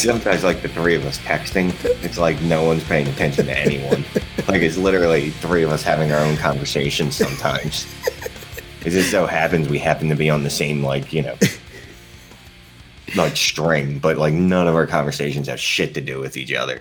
[0.00, 1.72] sometimes, like the three of us texting,
[2.04, 4.04] it's like no one's paying attention to anyone.
[4.48, 7.86] like it's literally three of us having our own conversations sometimes.
[8.84, 11.36] It just so happens we happen to be on the same, like, you know,
[13.16, 16.78] like string, but like none of our conversations have shit to do with each other.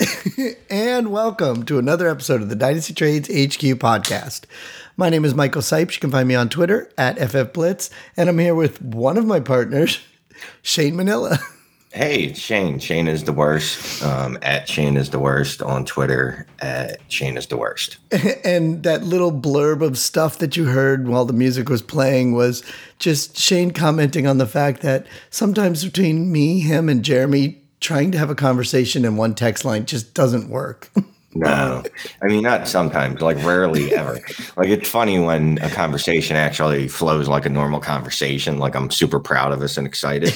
[0.69, 4.45] and welcome to another episode of the Dynasty Trades HQ podcast.
[4.97, 5.95] My name is Michael Sipes.
[5.95, 9.39] You can find me on Twitter at FFBlitz, and I'm here with one of my
[9.39, 9.99] partners,
[10.61, 11.37] Shane Manila.
[11.93, 12.79] Hey, Shane.
[12.79, 14.01] Shane is the worst.
[14.01, 16.47] Um, at Shane is the worst on Twitter.
[16.59, 17.97] At Shane is the worst.
[18.43, 22.63] And that little blurb of stuff that you heard while the music was playing was
[22.97, 28.17] just Shane commenting on the fact that sometimes between me, him, and Jeremy trying to
[28.17, 30.89] have a conversation in one text line just doesn't work.
[31.33, 31.81] No,
[32.21, 34.19] I mean not sometimes, like rarely ever.
[34.57, 38.57] Like it's funny when a conversation actually flows like a normal conversation.
[38.57, 40.33] Like I'm super proud of us and excited.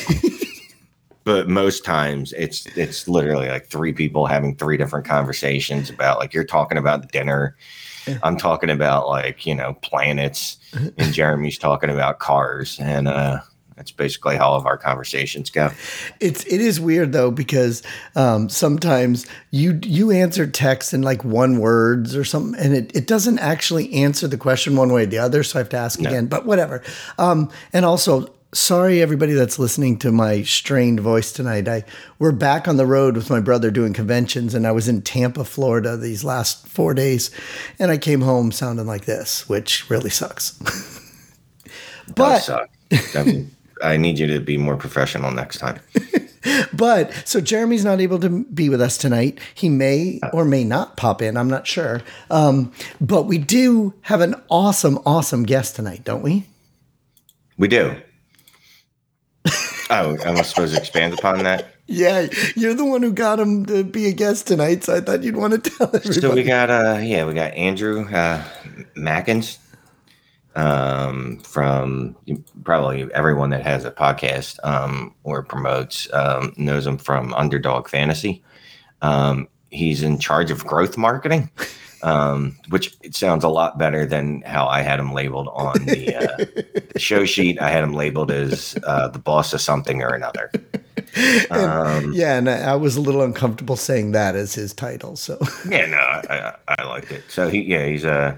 [1.26, 6.34] But most times it's it's literally like three people having three different conversations about like
[6.34, 7.58] you're talking about dinner.
[8.22, 10.58] I'm talking about like, you know, planets
[10.98, 13.40] and Jeremy's talking about cars and uh
[13.76, 15.70] that's basically how all of our conversations go.
[16.22, 17.84] It's it is weird though because
[18.16, 23.06] um, sometimes you you answer text in like one words or something, and it, it
[23.06, 25.44] doesn't actually answer the question one way or the other.
[25.44, 26.10] So I have to ask no.
[26.10, 26.28] again.
[26.28, 26.84] But whatever.
[27.18, 31.68] Um, and also, sorry everybody that's listening to my strained voice tonight.
[31.68, 31.84] I
[32.18, 35.44] we're back on the road with my brother doing conventions, and I was in Tampa,
[35.44, 37.32] Florida, these last four days,
[37.78, 40.58] and I came home sounding like this, which really sucks.
[42.16, 42.70] but suck.
[42.92, 43.46] I
[43.84, 45.80] I need you to be more professional next time.
[46.74, 49.40] but so Jeremy's not able to be with us tonight.
[49.54, 51.36] He may or may not pop in.
[51.36, 52.02] I'm not sure.
[52.30, 56.46] Um, but we do have an awesome, awesome guest tonight, don't we?
[57.58, 57.96] We do.
[59.90, 61.68] Oh, am I supposed to expand upon that?
[61.88, 65.24] Yeah, you're the one who got him to be a guest tonight, so I thought
[65.24, 66.20] you'd want to tell everybody.
[66.20, 68.44] So we got uh yeah, we got Andrew uh
[68.98, 69.60] Mackins
[70.56, 72.16] um, from
[72.64, 78.44] probably everyone that has a podcast um, or promotes um, knows him from Underdog Fantasy.
[79.02, 81.52] Um, he's in charge of growth marketing,
[82.06, 86.16] um, which it sounds a lot better than how I had him labeled on the,
[86.16, 86.38] uh,
[86.94, 87.60] the show sheet.
[87.60, 90.52] I had him labeled as uh, the boss of something or another.
[91.18, 95.16] And, um, yeah, and I, I, was a little uncomfortable saying that as his title.
[95.16, 95.40] So
[95.70, 97.24] yeah, no, I, I, I liked it.
[97.30, 98.38] So he, yeah, he's a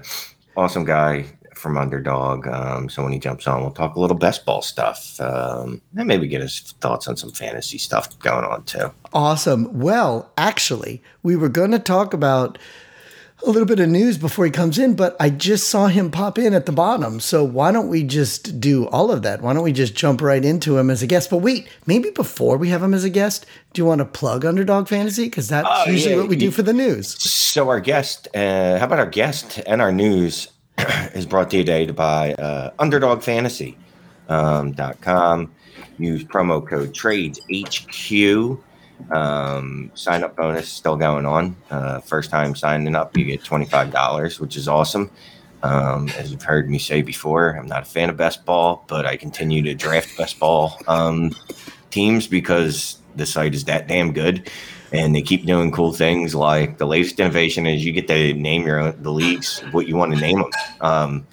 [0.56, 2.46] awesome guy from Underdog.
[2.46, 6.06] Um, so when he jumps on, we'll talk a little best ball stuff um, and
[6.06, 8.92] maybe get his thoughts on some fantasy stuff going on too.
[9.12, 9.76] Awesome.
[9.76, 12.58] Well, actually, we were going to talk about
[13.46, 16.38] a little bit of news before he comes in, but I just saw him pop
[16.38, 17.20] in at the bottom.
[17.20, 19.42] So why don't we just do all of that?
[19.42, 21.30] Why don't we just jump right into him as a guest?
[21.30, 24.44] But wait, maybe before we have him as a guest, do you want to plug
[24.44, 25.24] Underdog Fantasy?
[25.24, 27.20] Because that's oh, usually yeah, what we do for the news.
[27.22, 30.48] So our guest, uh, how about our guest and our news?
[31.14, 35.08] is brought to you today by uh, UnderdogFantasy.com.
[35.08, 35.50] Um,
[35.98, 38.60] Use promo code Trades HQ.
[39.10, 41.56] Um, sign up bonus still going on.
[41.70, 45.10] Uh, first time signing up, you get twenty five dollars, which is awesome.
[45.62, 49.06] Um, as you've heard me say before, I'm not a fan of best ball, but
[49.06, 51.34] I continue to draft best ball um,
[51.90, 54.48] teams because the site is that damn good
[54.92, 56.34] and they keep doing cool things.
[56.34, 59.96] Like the latest innovation is you get to name your own, the leagues what you
[59.96, 60.50] want to name them.
[60.80, 61.26] Um,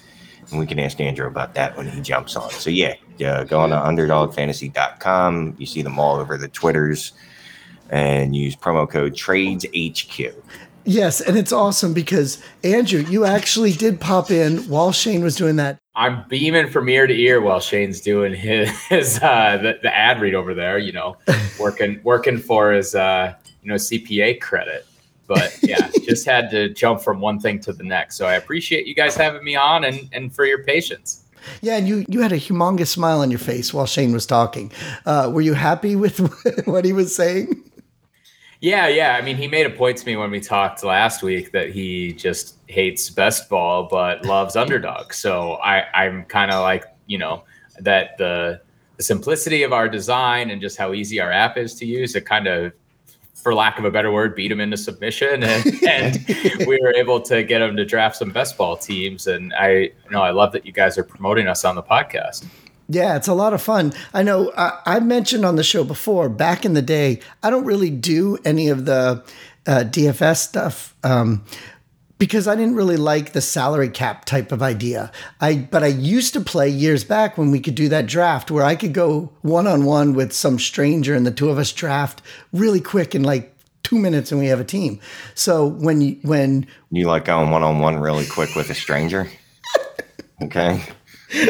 [0.52, 2.50] and we can ask Andrew about that when he jumps on.
[2.52, 5.56] So yeah, yeah go on to underdogfantasy.com.
[5.58, 7.14] You see them all over the Twitters,
[7.90, 10.34] and use promo code TradesHQ.
[10.86, 15.56] Yes, and it's awesome because Andrew, you actually did pop in while Shane was doing
[15.56, 15.80] that.
[15.96, 20.22] I'm beaming from ear to ear while Shane's doing his, his uh, the, the ad
[20.22, 20.78] read over there.
[20.78, 21.18] You know,
[21.60, 24.86] working working for his uh, you know CPA credit.
[25.28, 28.16] But yeah, just had to jump from one thing to the next.
[28.16, 31.24] So I appreciate you guys having me on and and for your patience.
[31.62, 34.72] Yeah, and you you had a humongous smile on your face while Shane was talking.
[35.06, 36.20] Uh, were you happy with
[36.68, 37.64] what he was saying?
[38.66, 39.16] Yeah, yeah.
[39.16, 42.14] I mean, he made a point to me when we talked last week that he
[42.14, 45.14] just hates best ball but loves underdog.
[45.14, 47.44] So I I'm kind of like you know
[47.82, 48.60] that the
[48.98, 52.26] the simplicity of our design and just how easy our app is to use, it
[52.26, 52.74] kind of
[53.36, 56.26] for lack of a better word, beat him into submission, and, and
[56.66, 59.28] we were able to get him to draft some best ball teams.
[59.28, 62.48] And I, you know, I love that you guys are promoting us on the podcast.
[62.88, 63.94] Yeah, it's a lot of fun.
[64.14, 67.66] I know I, I mentioned on the show before, back in the day, I don't
[67.66, 69.24] really do any of the
[69.66, 70.96] uh, DFS stuff.
[71.04, 71.44] Um,
[72.18, 75.12] because I didn't really like the salary cap type of idea.
[75.42, 78.64] I but I used to play years back when we could do that draft where
[78.64, 82.22] I could go one on one with some stranger and the two of us draft
[82.54, 83.54] really quick in like
[83.84, 85.00] two minutes and we have a team.
[85.34, 89.30] So when you when you like going one on one really quick with a stranger,
[90.42, 90.82] okay.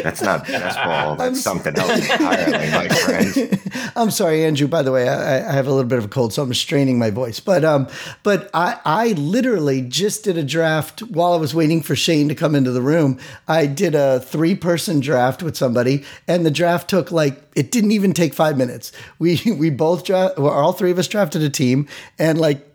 [0.02, 1.16] That's not baseball.
[1.16, 3.92] That's something else entirely, my friend.
[3.96, 4.68] I'm sorry, Andrew.
[4.68, 6.98] By the way, I, I, have a little bit of a cold, so I'm straining
[6.98, 7.40] my voice.
[7.40, 7.88] But um,
[8.22, 12.34] but I I literally just did a draft while I was waiting for Shane to
[12.34, 13.18] come into the room.
[13.48, 17.92] I did a three person draft with somebody, and the draft took like it didn't
[17.92, 18.92] even take five minutes.
[19.18, 21.88] We we both draft, well, all three of us drafted a team,
[22.18, 22.66] and like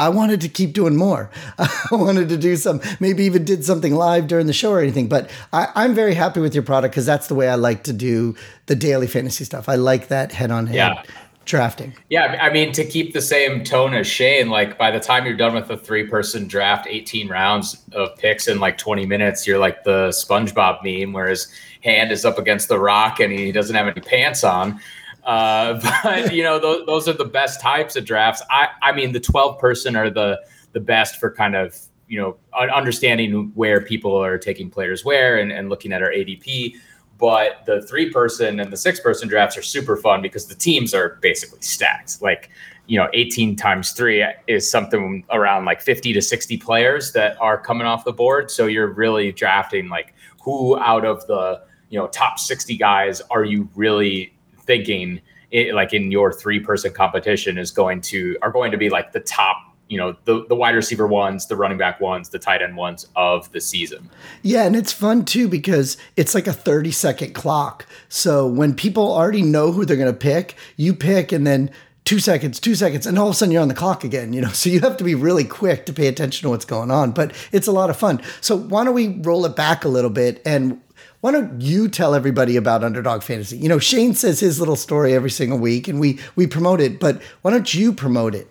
[0.00, 1.30] I wanted to keep doing more.
[1.58, 5.08] I wanted to do some, maybe even did something live during the show or anything.
[5.08, 7.92] But I, am very happy with your product because that's the way I like to
[7.92, 8.34] do
[8.66, 9.68] the daily fantasy stuff.
[9.68, 11.06] I like that head on head
[11.44, 11.92] drafting.
[12.08, 15.36] Yeah, I mean to keep the same tone as Shane, like by the time you're
[15.36, 19.58] done with a three person draft, 18 rounds of picks in like 20 minutes, you're
[19.58, 21.52] like the SpongeBob meme where his
[21.82, 24.80] hand is up against the rock and he doesn't have any pants on.
[25.30, 28.42] Uh, but you know, those, those are the best types of drafts.
[28.50, 30.40] I, I mean, the 12 person are the,
[30.72, 31.78] the best for kind of,
[32.08, 32.36] you know,
[32.74, 36.74] understanding where people are taking players where and, and looking at our ADP.
[37.18, 40.94] But the three person and the six person drafts are super fun because the teams
[40.94, 42.20] are basically stacked.
[42.20, 42.50] Like,
[42.88, 47.56] you know, 18 times three is something around like 50 to 60 players that are
[47.56, 48.50] coming off the board.
[48.50, 53.44] So you're really drafting like who out of the, you know, top 60 guys are
[53.44, 54.32] you really
[54.70, 55.20] thinking
[55.50, 59.10] it, like in your three person competition is going to are going to be like
[59.10, 59.56] the top
[59.88, 63.08] you know the the wide receiver ones, the running back ones, the tight end ones
[63.16, 64.08] of the season.
[64.42, 67.84] Yeah, and it's fun too because it's like a 30 second clock.
[68.08, 71.72] So when people already know who they're going to pick, you pick and then
[72.04, 74.40] 2 seconds, 2 seconds and all of a sudden you're on the clock again, you
[74.40, 74.52] know.
[74.60, 77.32] So you have to be really quick to pay attention to what's going on, but
[77.50, 78.22] it's a lot of fun.
[78.40, 80.80] So why don't we roll it back a little bit and
[81.20, 83.58] why don't you tell everybody about Underdog Fantasy?
[83.58, 86.98] You know, Shane says his little story every single week, and we we promote it.
[86.98, 88.48] But why don't you promote it?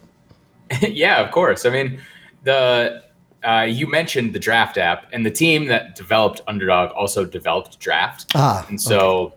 [0.81, 1.65] yeah, of course.
[1.65, 1.99] I mean,
[2.43, 3.03] the
[3.43, 8.27] uh, you mentioned the Draft app, and the team that developed Underdog also developed Draft.
[8.35, 9.35] Ah, and so okay.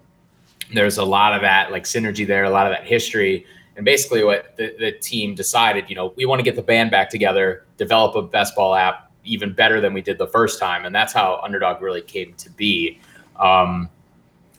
[0.74, 3.46] there's a lot of that like synergy there, a lot of that history.
[3.74, 6.90] And basically, what the, the team decided, you know, we want to get the band
[6.90, 10.84] back together, develop a best ball app even better than we did the first time,
[10.84, 13.00] and that's how Underdog really came to be.
[13.36, 13.88] Um,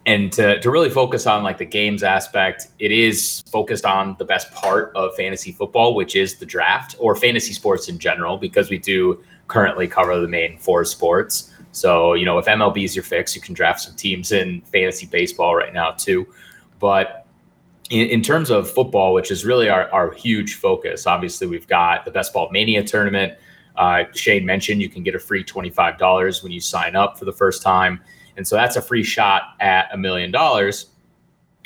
[0.05, 4.25] and to, to really focus on like the games aspect, it is focused on the
[4.25, 8.69] best part of fantasy football, which is the draft or fantasy sports in general, because
[8.69, 11.51] we do currently cover the main four sports.
[11.71, 15.05] So, you know, if MLB is your fix, you can draft some teams in fantasy
[15.05, 16.27] baseball right now too.
[16.79, 17.25] But
[17.89, 22.03] in, in terms of football, which is really our, our huge focus, obviously we've got
[22.03, 23.33] the Best Ball Mania tournament.
[23.75, 27.31] Uh, Shane mentioned you can get a free $25 when you sign up for the
[27.31, 28.01] first time.
[28.37, 30.87] And so that's a free shot at a million dollars.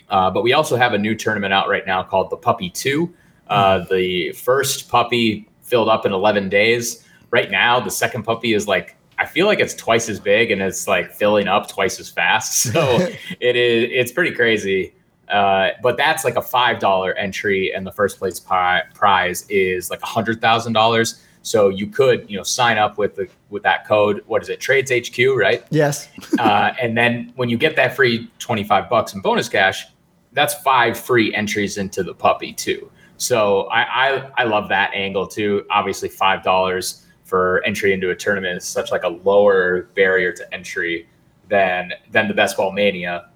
[0.10, 3.14] Uh, but we also have a new tournament out right now called the Puppy 2.
[3.50, 3.94] Uh, hmm.
[3.94, 7.06] the first puppy filled up in 11 days.
[7.32, 10.62] Right now, the second puppy is like, I feel like it's twice as big and
[10.62, 12.68] it's like filling up twice as fast.
[12.74, 12.82] So
[13.40, 14.94] it is, it's pretty crazy.
[15.30, 20.00] Uh, but that's like a $5 entry, and the first place pi- prize is like
[20.02, 21.20] a $100,000.
[21.48, 24.22] So you could, you know, sign up with the with that code.
[24.28, 24.60] What is it?
[24.60, 25.64] Trades HQ, right?
[25.70, 26.10] Yes.
[26.40, 29.86] uh, and then when you get that free twenty five bucks in bonus cash,
[30.34, 32.92] that's five free entries into the puppy too.
[33.16, 35.66] So I I, I love that angle too.
[35.72, 40.54] Obviously, five dollars for entry into a tournament is such like a lower barrier to
[40.54, 41.08] entry
[41.48, 43.30] than than the best ball mania.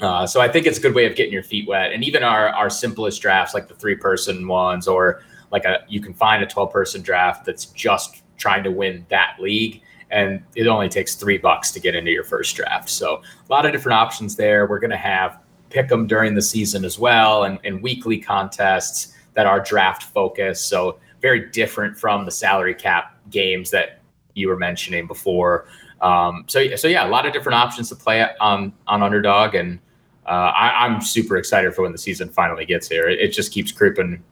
[0.00, 1.92] Uh, so I think it's a good way of getting your feet wet.
[1.92, 5.22] And even our our simplest drafts, like the three person ones or
[5.54, 9.36] like a you can find a 12 person draft that's just trying to win that
[9.38, 9.80] league
[10.10, 12.90] and it only takes three bucks to get into your first draft.
[12.90, 14.66] So a lot of different options there.
[14.66, 15.38] We're going to have
[15.70, 20.68] pick them during the season as well and, and weekly contests that are draft focused.
[20.68, 24.00] So very different from the salary cap games that
[24.34, 25.66] you were mentioning before.
[26.00, 29.78] Um, so so yeah a lot of different options to play on on underdog and
[30.26, 33.08] uh, I, am super excited for when the season finally gets here.
[33.08, 34.22] It, it just keeps creeping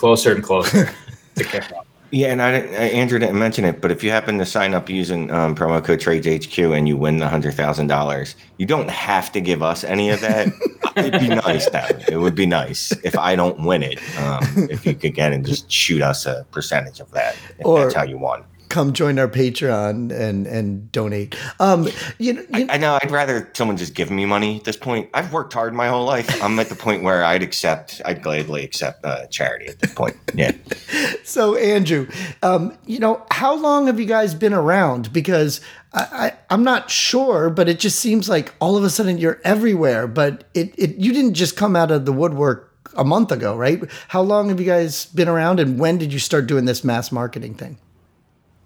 [0.00, 0.86] closer and closer
[1.34, 1.84] to kickoff.
[2.10, 5.30] Yeah, and I, Andrew didn't mention it, but if you happen to sign up using
[5.30, 9.40] um, promo code TradesHQ and you win the hundred thousand dollars, you don't have to
[9.40, 10.48] give us any of that.
[10.96, 14.00] It'd be nice that it would be nice if I don't win it.
[14.18, 17.82] Um, if you could get and just shoot us a percentage of that, if or,
[17.82, 18.44] that's how you want.
[18.70, 21.36] Come join our Patreon and and donate.
[21.58, 24.64] Um, you know, you I, I know I'd rather someone just give me money at
[24.64, 25.10] this point.
[25.12, 26.42] I've worked hard my whole life.
[26.42, 30.16] I'm at the point where I'd accept, I'd gladly accept uh, charity at this point.
[30.34, 30.52] Yeah.
[31.24, 32.08] so Andrew,
[32.42, 35.12] um, you know, how long have you guys been around?
[35.12, 35.60] Because
[35.92, 39.40] I, I, am not sure, but it just seems like all of a sudden you're
[39.44, 40.06] everywhere.
[40.06, 43.82] But it, it you didn't just come out of the woodwork a month ago, right?
[44.08, 47.12] How long have you guys been around, and when did you start doing this mass
[47.12, 47.78] marketing thing?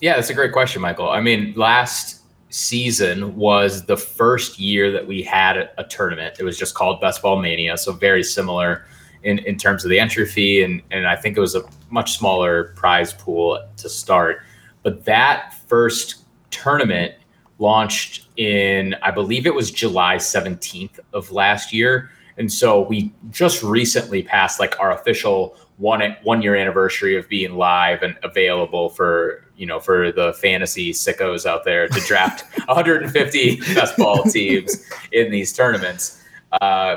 [0.04, 1.08] Yeah, that's a great question, Michael.
[1.08, 2.20] I mean, last
[2.50, 6.36] season was the first year that we had a, a tournament.
[6.38, 8.84] It was just called Best Ball Mania, so very similar
[9.22, 12.18] in, in terms of the entry fee, and and I think it was a much
[12.18, 14.42] smaller prize pool to start.
[14.82, 17.14] But that first tournament
[17.58, 22.10] launched in, I believe it was July 17th of last year.
[22.36, 27.54] And so we just recently passed like our official one one year anniversary of being
[27.54, 33.56] live and available for you know for the fantasy sickos out there to draft 150
[33.74, 36.22] best ball teams in these tournaments.
[36.60, 36.96] Uh,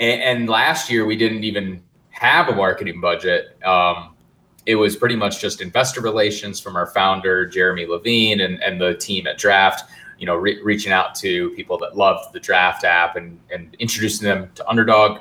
[0.00, 3.56] and, and, last year we didn't even have a marketing budget.
[3.64, 4.14] Um,
[4.66, 8.94] it was pretty much just investor relations from our founder Jeremy Levine and, and the
[8.94, 13.16] team at Draft you know, re- reaching out to people that loved the draft app
[13.16, 15.20] and, and introducing them to Underdog.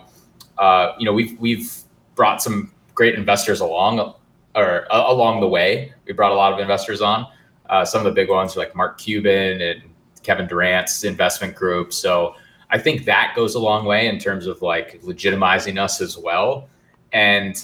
[0.58, 1.76] Uh, you know, we've we've
[2.16, 4.14] brought some great investors along
[4.56, 5.94] or uh, along the way.
[6.06, 7.28] We brought a lot of investors on.
[7.70, 9.82] Uh, some of the big ones are like Mark Cuban and
[10.22, 11.94] Kevin Durant's investment group.
[11.94, 12.36] So
[12.70, 16.70] I think that goes a long way in terms of like legitimizing us as well.
[17.12, 17.56] And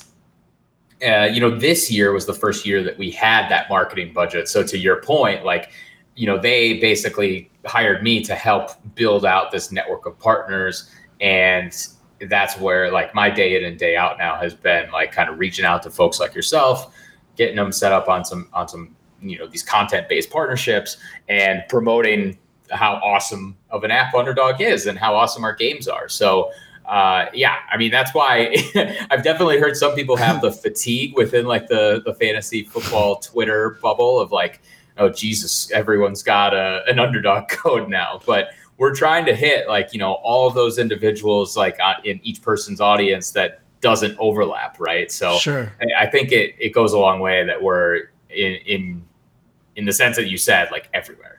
[1.06, 4.50] uh, you know, this year was the first year that we had that marketing budget.
[4.50, 5.72] So to your point, like
[6.16, 10.90] you know, they basically hired me to help build out this network of partners.
[11.22, 11.74] And
[12.28, 15.40] that's where like my day in and day out now has been like kind of
[15.40, 16.94] reaching out to folks like yourself,
[17.36, 20.98] getting them set up on some, on some, you know, these content based partnerships
[21.28, 22.38] and promoting
[22.72, 26.10] how awesome of an app underdog is and how awesome our games are.
[26.10, 26.52] So,
[26.86, 28.56] uh, yeah, I mean that's why
[29.12, 33.78] I've definitely heard some people have the fatigue within like the the fantasy football Twitter
[33.82, 34.62] bubble of like,
[34.98, 38.20] oh Jesus, everyone's got a, an underdog code now.
[38.26, 42.20] But we're trying to hit like you know all of those individuals like uh, in
[42.24, 45.12] each person's audience that doesn't overlap, right?
[45.12, 45.72] So sure.
[45.82, 49.06] I, I think it it goes a long way that we're in in
[49.76, 51.39] in the sense that you said like everywhere.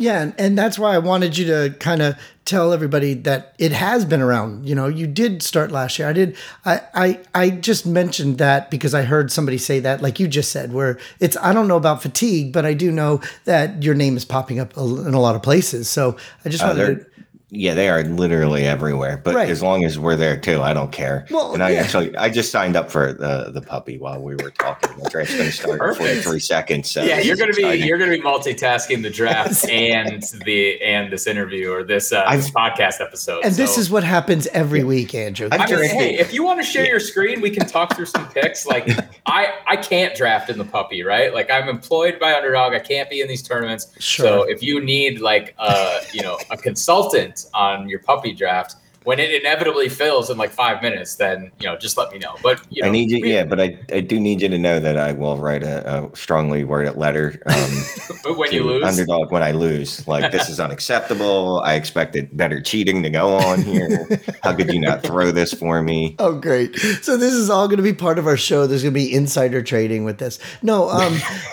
[0.00, 3.70] Yeah, and, and that's why I wanted you to kind of tell everybody that it
[3.70, 4.66] has been around.
[4.66, 6.08] You know, you did start last year.
[6.08, 6.38] I did.
[6.64, 10.52] I, I I just mentioned that because I heard somebody say that, like you just
[10.52, 11.36] said, where it's.
[11.36, 14.74] I don't know about fatigue, but I do know that your name is popping up
[14.74, 15.86] in a lot of places.
[15.86, 16.16] So
[16.46, 17.06] I just uh, wanted to
[17.52, 19.20] yeah, they are literally everywhere.
[19.22, 19.48] But right.
[19.48, 21.26] as long as we're there too, I don't care.
[21.30, 21.80] Well, and I yeah.
[21.80, 24.96] actually I just signed up for the the puppy while we were talking.
[25.02, 26.88] The draft's going to start in forty three seconds.
[26.88, 30.80] So yeah, you're going to be you're going to be multitasking the draft and the
[30.80, 33.44] and this interview or this, uh, this podcast episode.
[33.44, 33.62] And so.
[33.62, 35.48] this is what happens every week, Andrew.
[35.50, 36.90] I mean, hey, if you want to share yeah.
[36.90, 38.64] your screen, we can talk through some picks.
[38.64, 38.88] Like
[39.26, 41.34] I I can't draft in the puppy, right?
[41.34, 42.74] Like I'm employed by Underdog.
[42.74, 43.88] I can't be in these tournaments.
[43.98, 44.24] Sure.
[44.24, 49.18] So if you need like uh you know a consultant on your puppy draft, when
[49.18, 52.36] it inevitably fills in like five minutes, then you know just let me know.
[52.42, 54.58] But you know, I need you, we, yeah, but I, I do need you to
[54.58, 57.40] know that I will write a, a strongly worded letter.
[57.46, 61.60] Um, when you lose, underdog when I lose, like this is unacceptable.
[61.64, 64.06] I expected better cheating to go on here.
[64.42, 66.16] How could you not throw this for me?
[66.30, 66.76] Oh, great!
[67.02, 68.66] So this is all going to be part of our show.
[68.66, 70.38] There's going to be insider trading with this.
[70.60, 71.14] No, um,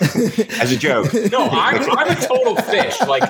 [0.60, 1.12] as a joke.
[1.32, 3.00] No, I'm, I'm a total fish.
[3.00, 3.22] Like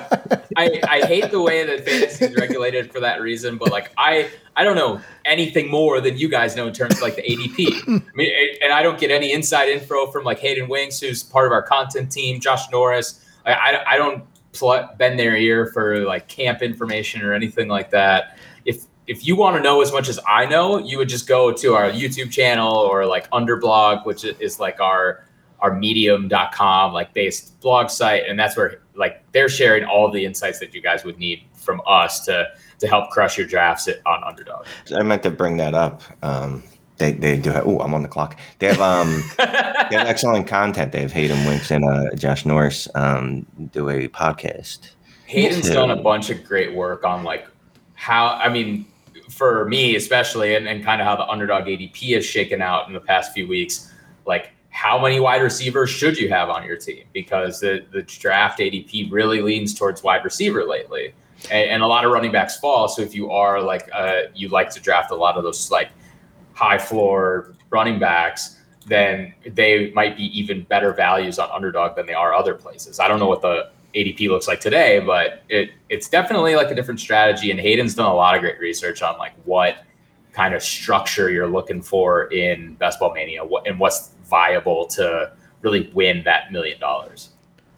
[0.57, 4.08] I, I hate the way that fantasy is regulated for that reason, but like I
[4.09, 7.21] I I don't know anything more than you guys know in terms of like the
[7.21, 7.87] ADP.
[7.87, 11.45] I mean, and I don't get any inside info from like Hayden Winks, who's part
[11.45, 13.25] of our content team, Josh Norris.
[13.45, 14.23] I I, I don't
[14.53, 18.37] pl- bend their ear for like camp information or anything like that.
[18.65, 21.51] If if you want to know as much as I know, you would just go
[21.51, 25.25] to our YouTube channel or like Underblog, which is like our
[25.61, 30.57] our medium.com like based blog site and that's where like they're sharing all the insights
[30.57, 32.47] that you guys would need from us to
[32.79, 34.65] to help crush your drafts on underdog.
[34.95, 36.01] I meant to bring that up.
[36.23, 36.63] Um,
[36.97, 38.37] they, they do have, oh, I'm on the clock.
[38.59, 40.91] They have, um, they have excellent content.
[40.91, 44.91] They have Hayden Winks and uh, Josh Norris um, do a podcast.
[45.25, 47.47] Hayden's done a bunch of great work on like
[47.93, 48.85] how, I mean,
[49.29, 52.93] for me especially, and, and kind of how the underdog ADP has shaken out in
[52.93, 53.93] the past few weeks,
[54.25, 57.03] like how many wide receivers should you have on your team?
[57.13, 61.13] Because the, the draft ADP really leans towards wide receiver lately
[61.51, 62.87] and, and, a lot of running backs fall.
[62.87, 65.89] So if you are like uh, you like to draft a lot of those like
[66.53, 72.13] high floor running backs, then they might be even better values on underdog than they
[72.13, 72.99] are other places.
[72.99, 76.75] I don't know what the ADP looks like today, but it it's definitely like a
[76.75, 77.51] different strategy.
[77.51, 79.83] And Hayden's done a lot of great research on like what
[80.33, 85.31] kind of structure you're looking for in Best Ball Mania and what's viable to
[85.61, 87.29] really win that million dollars.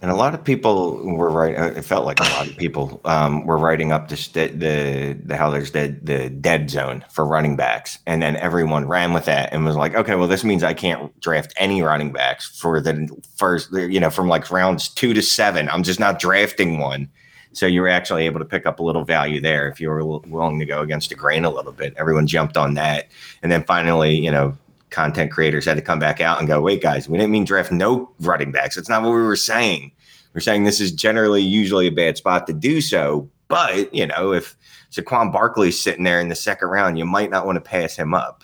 [0.02, 1.56] And a lot of people were right.
[1.56, 4.16] Uh, it felt like a lot of people um, were writing up the,
[4.48, 9.14] the the how there's the the dead zone for running backs, and then everyone ran
[9.14, 12.60] with that and was like, okay, well, this means I can't draft any running backs
[12.60, 15.70] for the first, you know, from like rounds two to seven.
[15.70, 17.08] I'm just not drafting one.
[17.54, 20.04] So you were actually able to pick up a little value there if you were
[20.04, 21.94] willing to go against the grain a little bit.
[21.98, 23.08] Everyone jumped on that,
[23.44, 24.58] and then finally, you know,
[24.92, 27.72] content creators had to come back out and go, wait, guys, we didn't mean draft
[27.72, 28.76] no running backs.
[28.76, 29.92] That's not what we were saying.
[30.34, 33.30] We're saying this is generally usually a bad spot to do so.
[33.48, 34.56] But, you know, if
[34.92, 38.14] Saquon Barkley's sitting there in the second round, you might not want to pass him
[38.14, 38.44] up.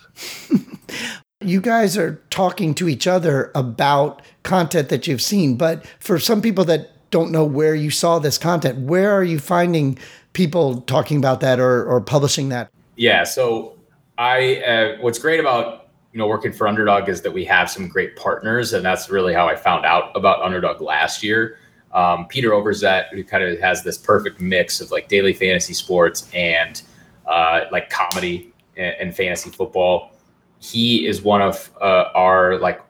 [1.40, 5.56] you guys are talking to each other about content that you've seen.
[5.56, 9.38] But for some people that don't know where you saw this content, where are you
[9.38, 9.98] finding
[10.32, 12.70] people talking about that or, or publishing that?
[12.96, 13.24] Yeah.
[13.24, 13.78] So
[14.18, 15.87] I, uh, what's great about
[16.18, 19.32] you know, working for Underdog is that we have some great partners, and that's really
[19.32, 21.58] how I found out about Underdog last year.
[21.92, 26.28] Um, Peter Overzet, who kind of has this perfect mix of like daily fantasy sports
[26.34, 26.82] and
[27.24, 30.10] uh, like comedy and, and, fantasy football.
[30.58, 32.82] He is one of uh, our like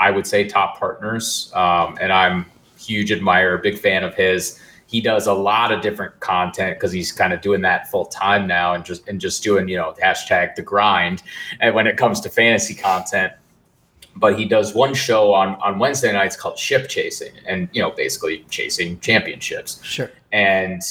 [0.00, 2.46] I would say top partners, um, and I'm
[2.78, 4.61] huge admirer, big fan of his
[4.92, 8.46] he does a lot of different content because he's kind of doing that full time
[8.46, 11.22] now and just and just doing you know hashtag the grind
[11.60, 13.32] and when it comes to fantasy content.
[14.14, 17.90] But he does one show on on wednesday nights called ship chasing and you know
[17.90, 19.82] basically chasing championships.
[19.82, 20.10] Sure.
[20.30, 20.82] And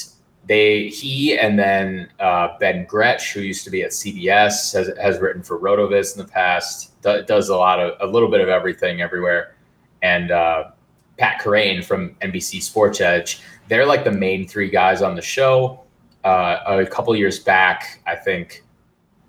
[0.46, 5.20] they he and then uh, ben gretch who used to be at cbs has, has
[5.20, 9.00] written for rotoviz in the past does a lot of a little bit of everything
[9.00, 9.54] everywhere.
[10.02, 10.70] And uh,
[11.18, 13.42] pat kerrane from nbc sports edge
[13.72, 15.80] they're like the main three guys on the show.
[16.24, 18.64] Uh, a couple years back, I think,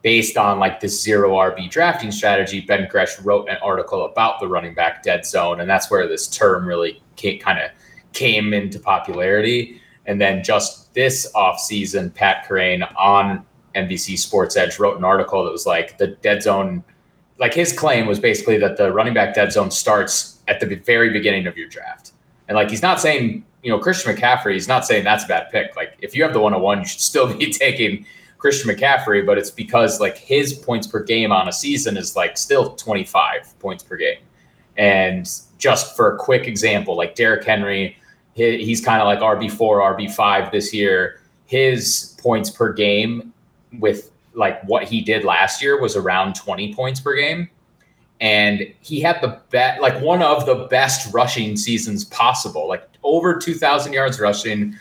[0.02, 4.48] based on like this zero RB drafting strategy, Ben Gretch wrote an article about the
[4.48, 7.02] running back dead zone, and that's where this term really
[7.40, 7.72] kind of
[8.12, 9.79] came into popularity.
[10.05, 15.51] And then just this offseason, Pat Kerrane on NBC Sports Edge wrote an article that
[15.51, 16.84] was like the dead zone.
[17.40, 21.12] Like his claim was basically that the running back dead zone starts at the very
[21.12, 22.12] beginning of your draft.
[22.48, 25.50] And like he's not saying you know, Christian McCaffrey is not saying that's a bad
[25.50, 25.75] pick.
[25.75, 28.06] Like, if you have the 101, you should still be taking
[28.38, 32.38] Christian McCaffrey, but it's because like his points per game on a season is like
[32.38, 34.20] still 25 points per game.
[34.75, 37.98] And just for a quick example, like Derrick Henry,
[38.34, 41.22] he's kind of like RB4, RB5 this year.
[41.46, 43.32] His points per game
[43.79, 47.50] with like what he did last year was around 20 points per game
[48.24, 53.38] and he had the bet like one of the best rushing seasons possible like over
[53.38, 54.75] 2000 yards rushing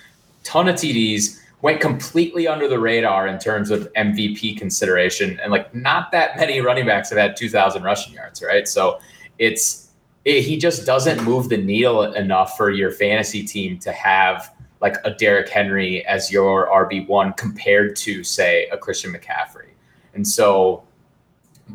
[0.45, 5.75] ton of td's went completely under the radar in terms of mvp consideration and like
[5.75, 9.01] not that many running backs have had 2000 rushing yards right so
[9.39, 9.91] it's
[10.25, 14.97] it, he just doesn't move the needle enough for your fantasy team to have like
[15.05, 19.71] a Derrick Henry as your RB1 compared to say a Christian McCaffrey.
[20.15, 20.85] And so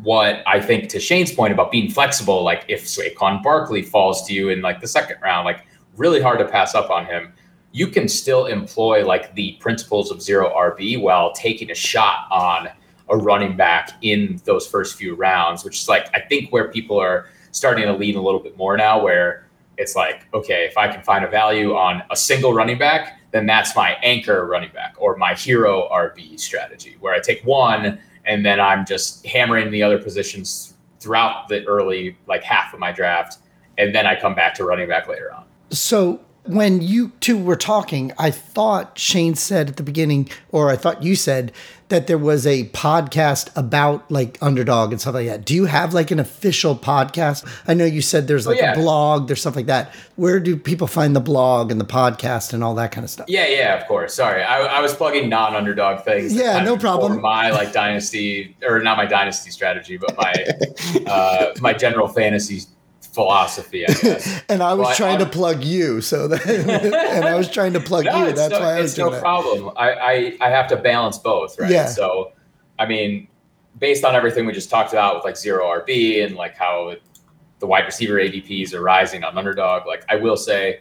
[0.02, 4.32] what I think to Shane's point about being flexible, like if Saquon Barkley falls to
[4.34, 7.32] you in like the second round, like really hard to pass up on him.
[7.72, 12.68] You can still employ like the principles of zero RB while taking a shot on
[13.10, 16.98] a running back in those first few rounds, which is like I think where people
[16.98, 19.46] are starting to lean a little bit more now, where
[19.76, 23.46] it's like, okay, if I can find a value on a single running back, then
[23.46, 28.44] that's my anchor running back or my hero RB strategy, where I take one and
[28.44, 33.38] then I'm just hammering the other positions throughout the early like half of my draft,
[33.78, 35.44] and then I come back to running back later on.
[35.70, 40.76] So when you two were talking, I thought Shane said at the beginning, or I
[40.76, 41.52] thought you said
[41.88, 45.44] that there was a podcast about like underdog and stuff like that.
[45.44, 47.46] Do you have like an official podcast?
[47.66, 48.72] I know you said there's oh, like oh, yeah.
[48.72, 49.94] a blog, there's stuff like that.
[50.16, 53.26] Where do people find the blog and the podcast and all that kind of stuff?
[53.28, 54.14] Yeah, yeah, of course.
[54.14, 56.34] Sorry, I, I was plugging non-underdog things.
[56.34, 57.20] Yeah, no problem.
[57.20, 60.32] My like dynasty, or not my dynasty strategy, but my
[61.06, 62.62] uh, my general fantasy
[63.18, 64.42] philosophy, I guess.
[64.48, 67.72] and I was trying I'm, to um, plug you, so that, and I was trying
[67.72, 68.32] to plug no, you.
[68.32, 69.72] That's no, why I was it's no problem.
[69.76, 71.68] I, I I have to balance both, right?
[71.68, 71.86] Yeah.
[71.86, 72.30] So,
[72.78, 73.26] I mean,
[73.76, 76.94] based on everything we just talked about with like zero RB and like how
[77.58, 80.78] the wide receiver ADPs are rising on underdog, like I will say,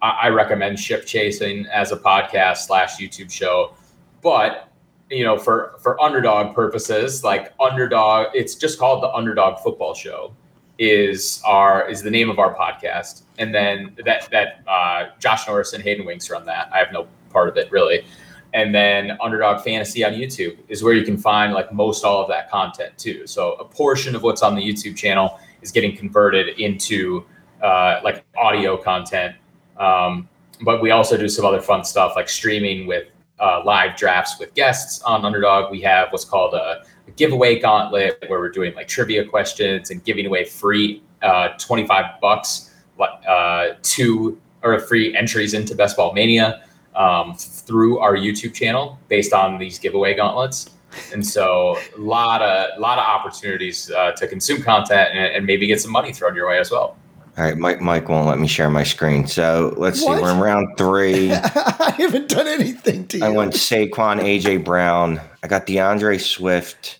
[0.00, 3.74] I, I recommend Ship Chasing as a podcast slash YouTube show,
[4.22, 4.68] but
[5.10, 10.36] you know, for for underdog purposes, like underdog, it's just called the Underdog Football Show
[10.80, 15.74] is our is the name of our podcast, and then that that uh, Josh Norris
[15.74, 16.70] and Hayden Winks run that.
[16.72, 18.04] I have no part of it really.
[18.52, 22.28] And then Underdog Fantasy on YouTube is where you can find like most all of
[22.28, 23.26] that content too.
[23.26, 27.24] So a portion of what's on the YouTube channel is getting converted into
[27.62, 29.36] uh, like audio content.
[29.76, 30.28] Um,
[30.62, 33.06] but we also do some other fun stuff like streaming with
[33.38, 35.70] uh, live drafts with guests on Underdog.
[35.70, 40.04] We have what's called a, a, giveaway gauntlet where we're doing like trivia questions and
[40.04, 42.70] giving away free uh, 25 bucks
[43.00, 46.62] uh, to or free entries into Best Ball Mania
[46.94, 50.70] um, through our YouTube channel based on these giveaway gauntlets.
[51.12, 55.66] And so a lot of lot of opportunities uh, to consume content and, and maybe
[55.66, 56.96] get some money thrown your way as well.
[57.38, 57.80] All right, Mike.
[57.80, 59.26] Mike won't let me share my screen.
[59.26, 60.16] So let's what?
[60.16, 60.22] see.
[60.22, 61.32] We're in round three.
[61.34, 63.24] I haven't done anything to you.
[63.24, 65.20] I went Saquon, AJ Brown.
[65.42, 66.99] I got D'Andre Swift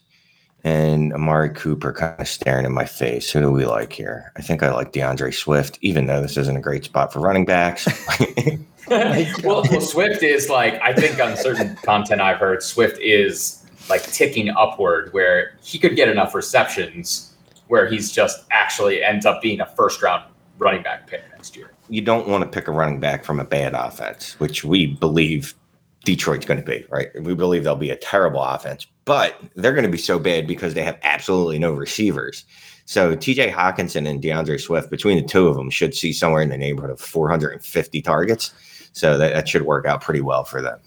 [0.64, 3.30] and Amari Cooper kind of staring in my face.
[3.30, 4.32] Who do we like here?
[4.36, 7.44] I think I like D'Andre Swift, even though this isn't a great spot for running
[7.44, 7.88] backs.
[8.88, 14.02] well, well, Swift is like I think on certain content I've heard, Swift is like
[14.02, 17.34] ticking upward, where he could get enough receptions
[17.68, 20.24] where he's just actually ends up being a first round
[20.58, 21.70] running back pick next year.
[21.88, 25.54] You don't want to pick a running back from a bad offense, which we believe
[26.04, 27.08] Detroit's going to be, right?
[27.22, 30.74] We believe they'll be a terrible offense, but they're going to be so bad because
[30.74, 32.44] they have absolutely no receivers.
[32.86, 36.48] So TJ Hockenson and D'Andre Swift, between the two of them, should see somewhere in
[36.48, 38.52] the neighborhood of 450 targets.
[38.92, 40.80] So that, that should work out pretty well for them.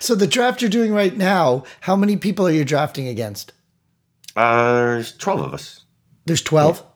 [0.00, 3.52] So the draft you're doing right now, how many people are you drafting against?
[4.34, 5.84] Uh, there's 12 of us.
[6.24, 6.78] There's 12?
[6.78, 6.95] Yeah.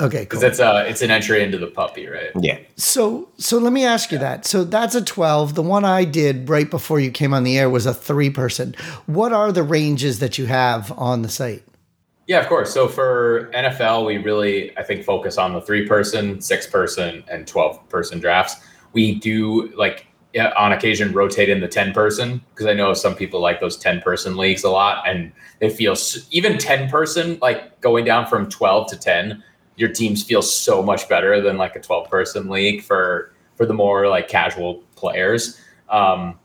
[0.00, 0.20] Okay.
[0.20, 0.48] Because cool.
[0.48, 2.30] it's a uh, it's an entry into the puppy, right?
[2.40, 2.58] Yeah.
[2.76, 4.46] So so let me ask you that.
[4.46, 5.54] So that's a twelve.
[5.54, 8.74] The one I did right before you came on the air was a three person.
[9.06, 11.62] What are the ranges that you have on the site?
[12.26, 12.72] Yeah, of course.
[12.72, 17.46] So for NFL, we really I think focus on the three person, six person, and
[17.46, 18.56] twelve person drafts.
[18.94, 23.14] We do like yeah, on occasion rotate in the 10 person because I know some
[23.14, 25.96] people like those 10 person leagues a lot and they feel
[26.30, 29.42] even 10 person like going down from 12 to 10
[29.78, 33.72] your teams feel so much better than like a 12 person league for for the
[33.72, 35.58] more like casual players.
[35.88, 36.38] Um,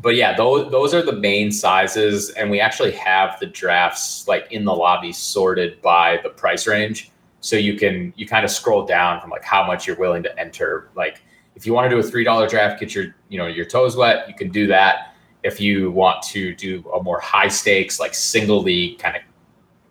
[0.00, 4.50] but yeah, those those are the main sizes, and we actually have the drafts like
[4.52, 8.86] in the lobby sorted by the price range, so you can you kind of scroll
[8.86, 10.90] down from like how much you're willing to enter.
[10.94, 11.22] Like
[11.56, 13.96] if you want to do a three dollar draft, get your you know your toes
[13.96, 15.14] wet, you can do that.
[15.42, 19.22] If you want to do a more high stakes like single league kind of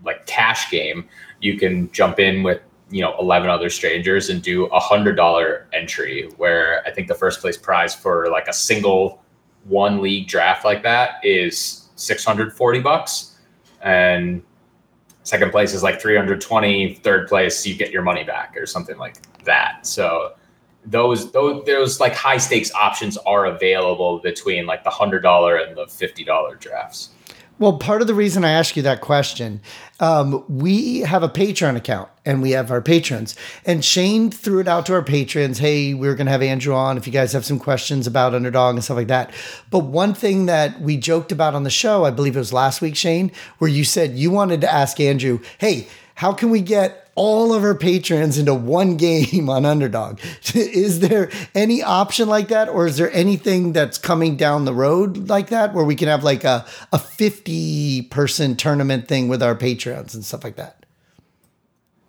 [0.05, 1.07] like cash game,
[1.41, 5.67] you can jump in with you know 11 other strangers and do a hundred dollar
[5.73, 9.25] entry where i think the first place prize for like a single
[9.65, 13.37] one league draft like that is 640 bucks.
[13.81, 14.43] And
[15.23, 19.17] second place is like 320 third place you get your money back or something like
[19.43, 19.85] that.
[19.85, 20.33] So
[20.85, 25.75] those those those like high stakes options are available between like the hundred dollar and
[25.75, 27.09] the fifty dollar drafts
[27.57, 29.61] well, part of the reason I ask you that question,
[30.01, 33.35] um, we have a Patreon account and we have our patrons.
[33.65, 36.97] And Shane threw it out to our patrons hey, we're going to have Andrew on
[36.97, 39.31] if you guys have some questions about Underdog and stuff like that.
[39.71, 42.81] But one thing that we joked about on the show, I believe it was last
[42.81, 47.04] week, Shane, where you said you wanted to ask Andrew, hey, how can we get
[47.15, 50.19] all of our patrons into one game on Underdog.
[50.53, 55.29] is there any option like that, or is there anything that's coming down the road
[55.29, 59.55] like that where we can have like a, a 50 person tournament thing with our
[59.55, 60.85] patrons and stuff like that?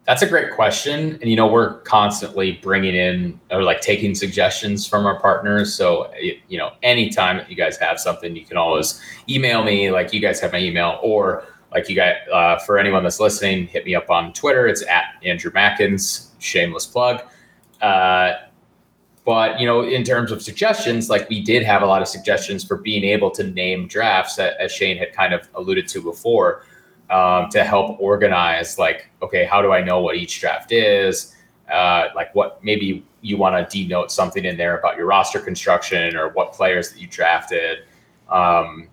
[0.07, 1.19] That's a great question.
[1.21, 5.75] And, you know, we're constantly bringing in or like taking suggestions from our partners.
[5.75, 6.13] So,
[6.49, 10.39] you know, anytime you guys have something, you can always email me, like you guys
[10.41, 14.11] have my email, or like you got uh, for anyone that's listening, hit me up
[14.11, 14.67] on Twitter.
[14.67, 16.31] It's at Andrew Mackins.
[16.39, 17.23] Shameless plug.
[17.81, 18.35] Uh,
[19.25, 22.65] but you know, in terms of suggestions, like we did have a lot of suggestions
[22.65, 26.65] for being able to name drafts, as Shane had kind of alluded to before,
[27.11, 28.79] um, to help organize.
[28.79, 31.35] Like, okay, how do I know what each draft is?
[31.71, 36.15] Uh, like, what maybe you want to denote something in there about your roster construction
[36.15, 37.79] or what players that you drafted.
[38.29, 38.89] Um,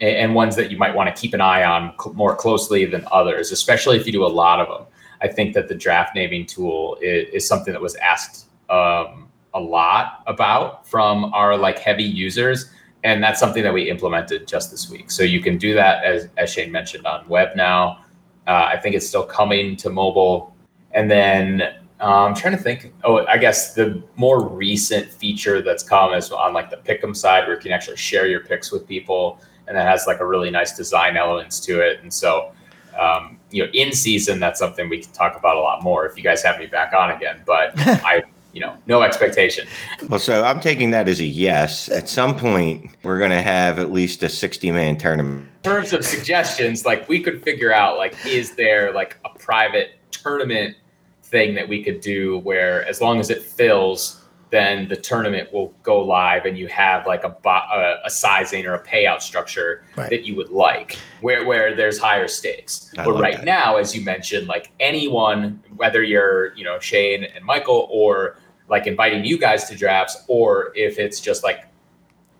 [0.00, 3.52] and ones that you might want to keep an eye on more closely than others,
[3.52, 4.86] especially if you do a lot of them.
[5.20, 9.60] I think that the draft naming tool is, is something that was asked um, a
[9.60, 12.70] lot about from our like heavy users,
[13.04, 15.10] and that's something that we implemented just this week.
[15.10, 18.04] So you can do that as as Shane mentioned on web now.
[18.46, 20.54] Uh, I think it's still coming to mobile,
[20.92, 21.62] and then
[22.00, 22.92] uh, I'm trying to think.
[23.04, 27.46] Oh, I guess the more recent feature that's come is on like the pick'em side,
[27.46, 30.50] where you can actually share your picks with people and that has like a really
[30.50, 32.00] nice design elements to it.
[32.02, 32.52] And so
[32.98, 36.16] Um, you know, in season, that's something we can talk about a lot more if
[36.16, 37.42] you guys have me back on again.
[37.44, 37.72] But
[38.04, 38.22] I,
[38.52, 39.66] you know, no expectation.
[40.08, 41.88] Well, so I'm taking that as a yes.
[41.88, 45.48] At some point, we're going to have at least a 60 man tournament.
[45.64, 49.98] In terms of suggestions, like we could figure out, like, is there like a private
[50.12, 50.76] tournament
[51.24, 54.23] thing that we could do where, as long as it fills,
[54.54, 58.74] then the tournament will go live and you have like a, a, a sizing or
[58.74, 60.10] a payout structure right.
[60.10, 62.92] that you would like where, where there's higher stakes.
[62.96, 63.44] I but right that.
[63.44, 68.38] now, as you mentioned, like anyone, whether you're, you know, Shane and Michael or
[68.68, 71.66] like inviting you guys to drafts, or if it's just like,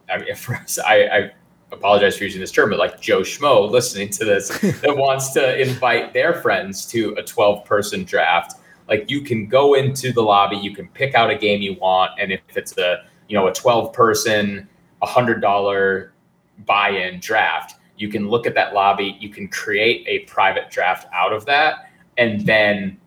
[0.08, 0.48] I mean, if
[0.78, 1.30] I, I
[1.72, 4.48] apologize for using this term, but like Joe Schmo listening to this
[4.80, 9.74] that wants to invite their friends to a 12 person draft like you can go
[9.74, 13.04] into the lobby, you can pick out a game you want, and if it's a
[13.28, 14.68] you know a 12 person,
[15.02, 16.14] hundred dollar
[16.64, 21.32] buy-in draft, you can look at that lobby, you can create a private draft out
[21.32, 22.98] of that, and then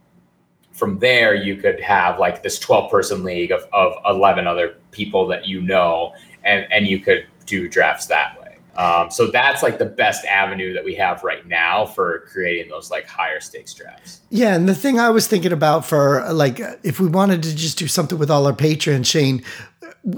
[0.77, 5.25] from there you could have like this 12 person league of, of 11 other people
[5.25, 6.13] that you know
[6.43, 8.46] and and you could do drafts that way
[8.77, 12.91] um, so that's like the best avenue that we have right now for creating those
[12.91, 14.21] like higher stakes drafts.
[14.29, 17.79] Yeah, and the thing I was thinking about for like if we wanted to just
[17.79, 19.43] do something with all our patrons, Shane,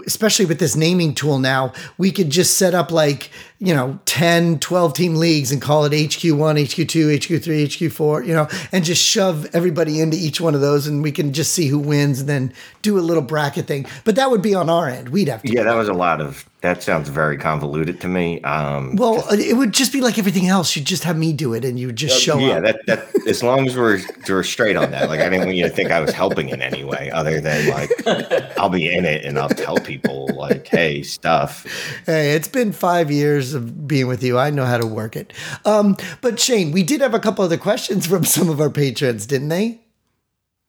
[0.05, 4.59] especially with this naming tool now, we could just set up like, you know, 10,
[4.59, 9.47] 12 team leagues and call it HQ1, HQ2, HQ3, HQ4, you know, and just shove
[9.53, 12.53] everybody into each one of those and we can just see who wins and then
[12.81, 13.85] do a little bracket thing.
[14.05, 15.09] But that would be on our end.
[15.09, 15.51] We'd have to.
[15.51, 18.41] Yeah, that was a lot of that sounds very convoluted to me.
[18.41, 20.75] Um, well, it would just be like everything else.
[20.75, 22.63] You'd just have me do it, and you just uh, show yeah, up.
[22.63, 25.07] Yeah, that, that as long as we're we're straight on that.
[25.07, 27.69] Like, I didn't want you to think I was helping in any way, other than
[27.69, 31.65] like I'll be in it and I'll tell people like, "Hey, stuff."
[32.05, 34.37] Hey, it's been five years of being with you.
[34.37, 35.31] I know how to work it.
[35.63, 39.25] Um, but Shane, we did have a couple other questions from some of our patrons,
[39.25, 39.79] didn't they?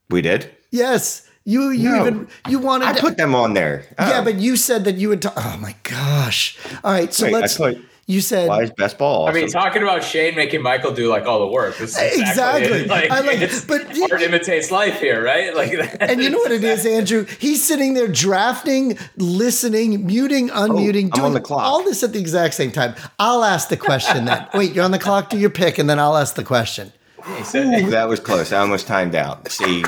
[0.09, 0.50] We did.
[0.70, 1.29] Yes.
[1.50, 3.84] You you no, even you wanted I to put them on there.
[3.98, 4.08] Oh.
[4.08, 5.20] Yeah, but you said that you would.
[5.20, 6.56] T- oh my gosh!
[6.84, 7.58] All right, so Wait, let's.
[8.06, 9.24] you said why is best ball?
[9.24, 9.36] Awesome?
[9.36, 11.76] I mean, talking about Shane making Michael do like all the work.
[11.76, 12.82] This is uh, exactly.
[12.82, 12.88] exactly.
[12.88, 15.52] Like, I like it, but art imitates life here, right?
[15.60, 17.26] Like, and you know what it is, Andrew?
[17.40, 22.54] He's sitting there drafting, listening, muting, oh, unmuting, oh, doing all this at the exact
[22.54, 22.94] same time.
[23.18, 24.46] I'll ask the question then.
[24.54, 25.30] Wait, you're on the clock.
[25.30, 26.92] Do your pick, and then I'll ask the question.
[27.28, 28.52] Ooh, that was close.
[28.52, 29.50] I almost timed out.
[29.50, 29.84] See,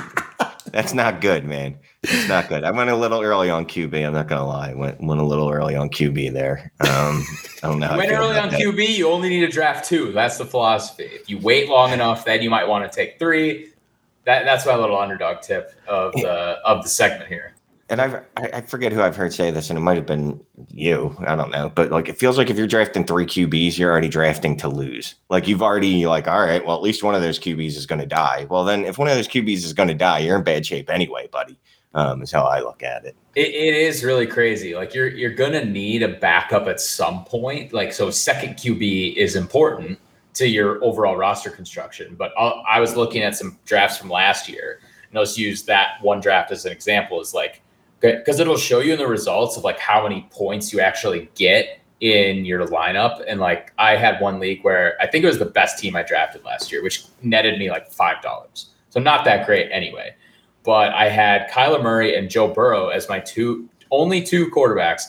[0.73, 1.79] that's not good, man.
[2.03, 2.65] It's not good.
[2.65, 4.07] I went a little early on QB.
[4.07, 4.75] I'm not gonna lie.
[4.75, 6.73] Went went a little early on QB there.
[6.81, 7.25] Um,
[7.63, 7.89] I don't know.
[7.89, 8.61] How went early on that.
[8.61, 8.89] QB.
[8.89, 10.13] You only need to draft two.
[10.13, 11.05] That's the philosophy.
[11.05, 13.69] If you wait long enough, then you might want to take three.
[14.25, 17.55] That that's my little underdog tip of the of the segment here
[17.93, 21.15] and I've, I forget who I've heard say this, and it might have been you.
[21.27, 24.09] I don't know, but like it feels like if you're drafting three QBs, you're already
[24.09, 25.15] drafting to lose.
[25.29, 28.01] Like you've already like, all right, well at least one of those QBs is going
[28.01, 28.47] to die.
[28.49, 30.89] Well, then if one of those QBs is going to die, you're in bad shape
[30.89, 31.59] anyway, buddy.
[31.95, 33.15] Um, is how I look at it.
[33.35, 33.49] it.
[33.49, 34.75] It is really crazy.
[34.75, 37.75] Like you're you're going to need a backup at some point.
[37.75, 39.99] Like so, second QB is important
[40.33, 42.15] to your overall roster construction.
[42.15, 45.99] But I'll, I was looking at some drafts from last year, and let's use that
[46.01, 47.21] one draft as an example.
[47.21, 47.62] Is like
[48.03, 51.79] because it'll show you in the results of like how many points you actually get
[52.01, 53.23] in your lineup.
[53.27, 56.03] And like I had one league where I think it was the best team I
[56.03, 58.71] drafted last year, which netted me like five dollars.
[58.91, 60.15] So not that great anyway.
[60.65, 65.03] But I had Kyler Murray and Joe Burrow as my two only two quarterbacks.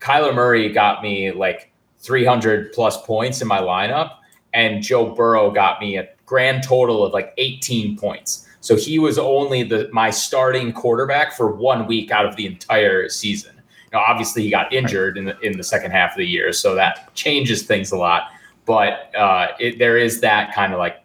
[0.00, 4.16] Kyler Murray got me like 300 plus points in my lineup,
[4.52, 8.48] and Joe Burrow got me a grand total of like 18 points.
[8.62, 13.08] So he was only the my starting quarterback for one week out of the entire
[13.08, 13.60] season.
[13.92, 16.74] Now, obviously, he got injured in the in the second half of the year, so
[16.76, 18.30] that changes things a lot.
[18.64, 21.02] But uh, it, there is that kind of like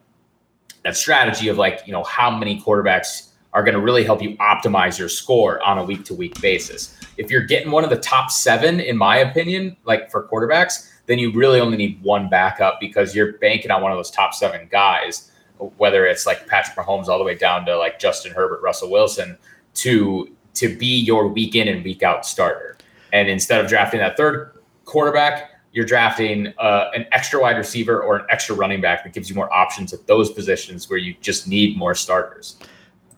[0.84, 4.38] that strategy of like you know how many quarterbacks are going to really help you
[4.38, 6.96] optimize your score on a week to week basis.
[7.18, 11.18] If you're getting one of the top seven, in my opinion, like for quarterbacks, then
[11.18, 14.68] you really only need one backup because you're banking on one of those top seven
[14.70, 15.32] guys
[15.78, 19.38] whether it's like Patrick Mahomes all the way down to like Justin Herbert, Russell Wilson,
[19.76, 22.78] to to be your week in and week out starter.
[23.14, 28.18] And instead of drafting that third quarterback, you're drafting uh, an extra wide receiver or
[28.18, 31.48] an extra running back that gives you more options at those positions where you just
[31.48, 32.58] need more starters.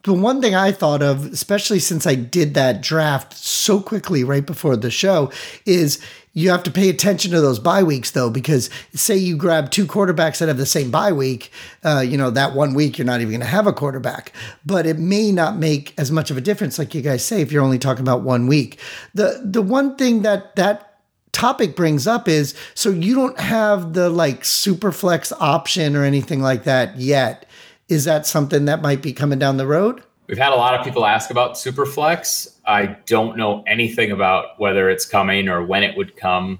[0.04, 4.45] The one thing I thought of, especially since I did that draft so quickly right
[4.45, 5.32] before the show,
[5.65, 6.02] is
[6.33, 9.85] you have to pay attention to those bye weeks though, because say you grab two
[9.85, 11.51] quarterbacks that have the same bye week,
[11.83, 14.31] uh, you know, that one week you're not even going to have a quarterback,
[14.65, 17.51] but it may not make as much of a difference, like you guys say, if
[17.51, 18.79] you're only talking about one week.
[19.13, 20.99] The, the one thing that, that
[21.31, 26.41] topic brings up is so you don't have the like super flex option or anything
[26.41, 27.45] like that yet.
[27.87, 30.03] Is that something that might be coming down the road?
[30.29, 32.53] We've had a lot of people ask about Superflex.
[32.67, 36.59] I don't know anything about whether it's coming or when it would come.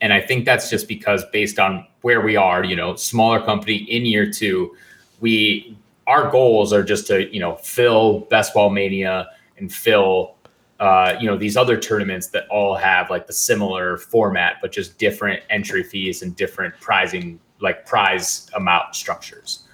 [0.00, 3.76] And I think that's just because based on where we are, you know, smaller company
[3.76, 4.74] in year two,
[5.20, 10.34] we our goals are just to, you know, fill Best Ball Mania and fill
[10.80, 14.98] uh, you know, these other tournaments that all have like the similar format, but just
[14.98, 19.65] different entry fees and different prizing, like prize amount structures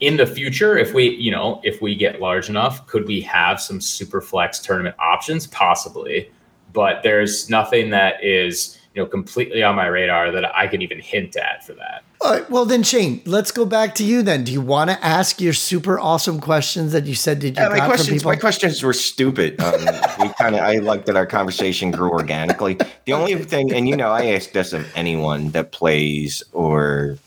[0.00, 3.60] in the future, if we, you know, if we get large enough, could we have
[3.60, 5.46] some super flex tournament options?
[5.46, 6.30] Possibly,
[6.72, 11.00] but there's nothing that is, you know, completely on my radar that I can even
[11.00, 12.02] hint at for that.
[12.20, 12.50] All right.
[12.50, 14.22] Well, then Shane, let's go back to you.
[14.22, 17.62] Then, do you want to ask your super awesome questions that you said did you
[17.62, 18.32] Yeah, my got from questions, people?
[18.32, 19.60] my questions were stupid.
[19.60, 19.84] Um,
[20.20, 22.78] we kind of, I like that our conversation grew organically.
[23.04, 27.18] The only thing, and you know, I ask this of anyone that plays or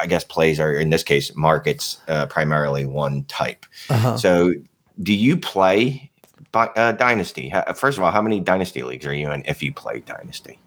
[0.00, 3.66] I guess plays are in this case markets uh, primarily one type.
[3.90, 4.16] Uh-huh.
[4.16, 4.54] So,
[5.02, 6.10] do you play
[6.54, 7.52] uh, Dynasty?
[7.74, 10.58] First of all, how many Dynasty leagues are you in if you play Dynasty?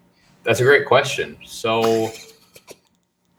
[0.42, 1.36] That's a great question.
[1.44, 2.12] So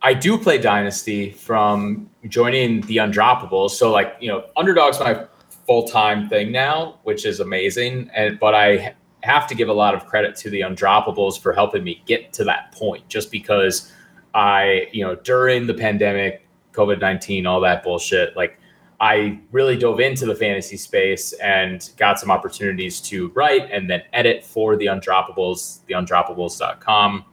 [0.02, 3.72] I do play Dynasty from joining the Undroppables.
[3.72, 5.26] So like, you know, Underdog's my
[5.66, 8.12] full-time thing now, which is amazing.
[8.14, 11.84] And but I have to give a lot of credit to the Undroppables for helping
[11.84, 13.92] me get to that point just because
[14.38, 18.60] I, you know, during the pandemic, COVID-19, all that bullshit, like
[19.00, 24.04] I really dove into the fantasy space and got some opportunities to write and then
[24.14, 27.26] edit for the Undroppables, theundroppables.com.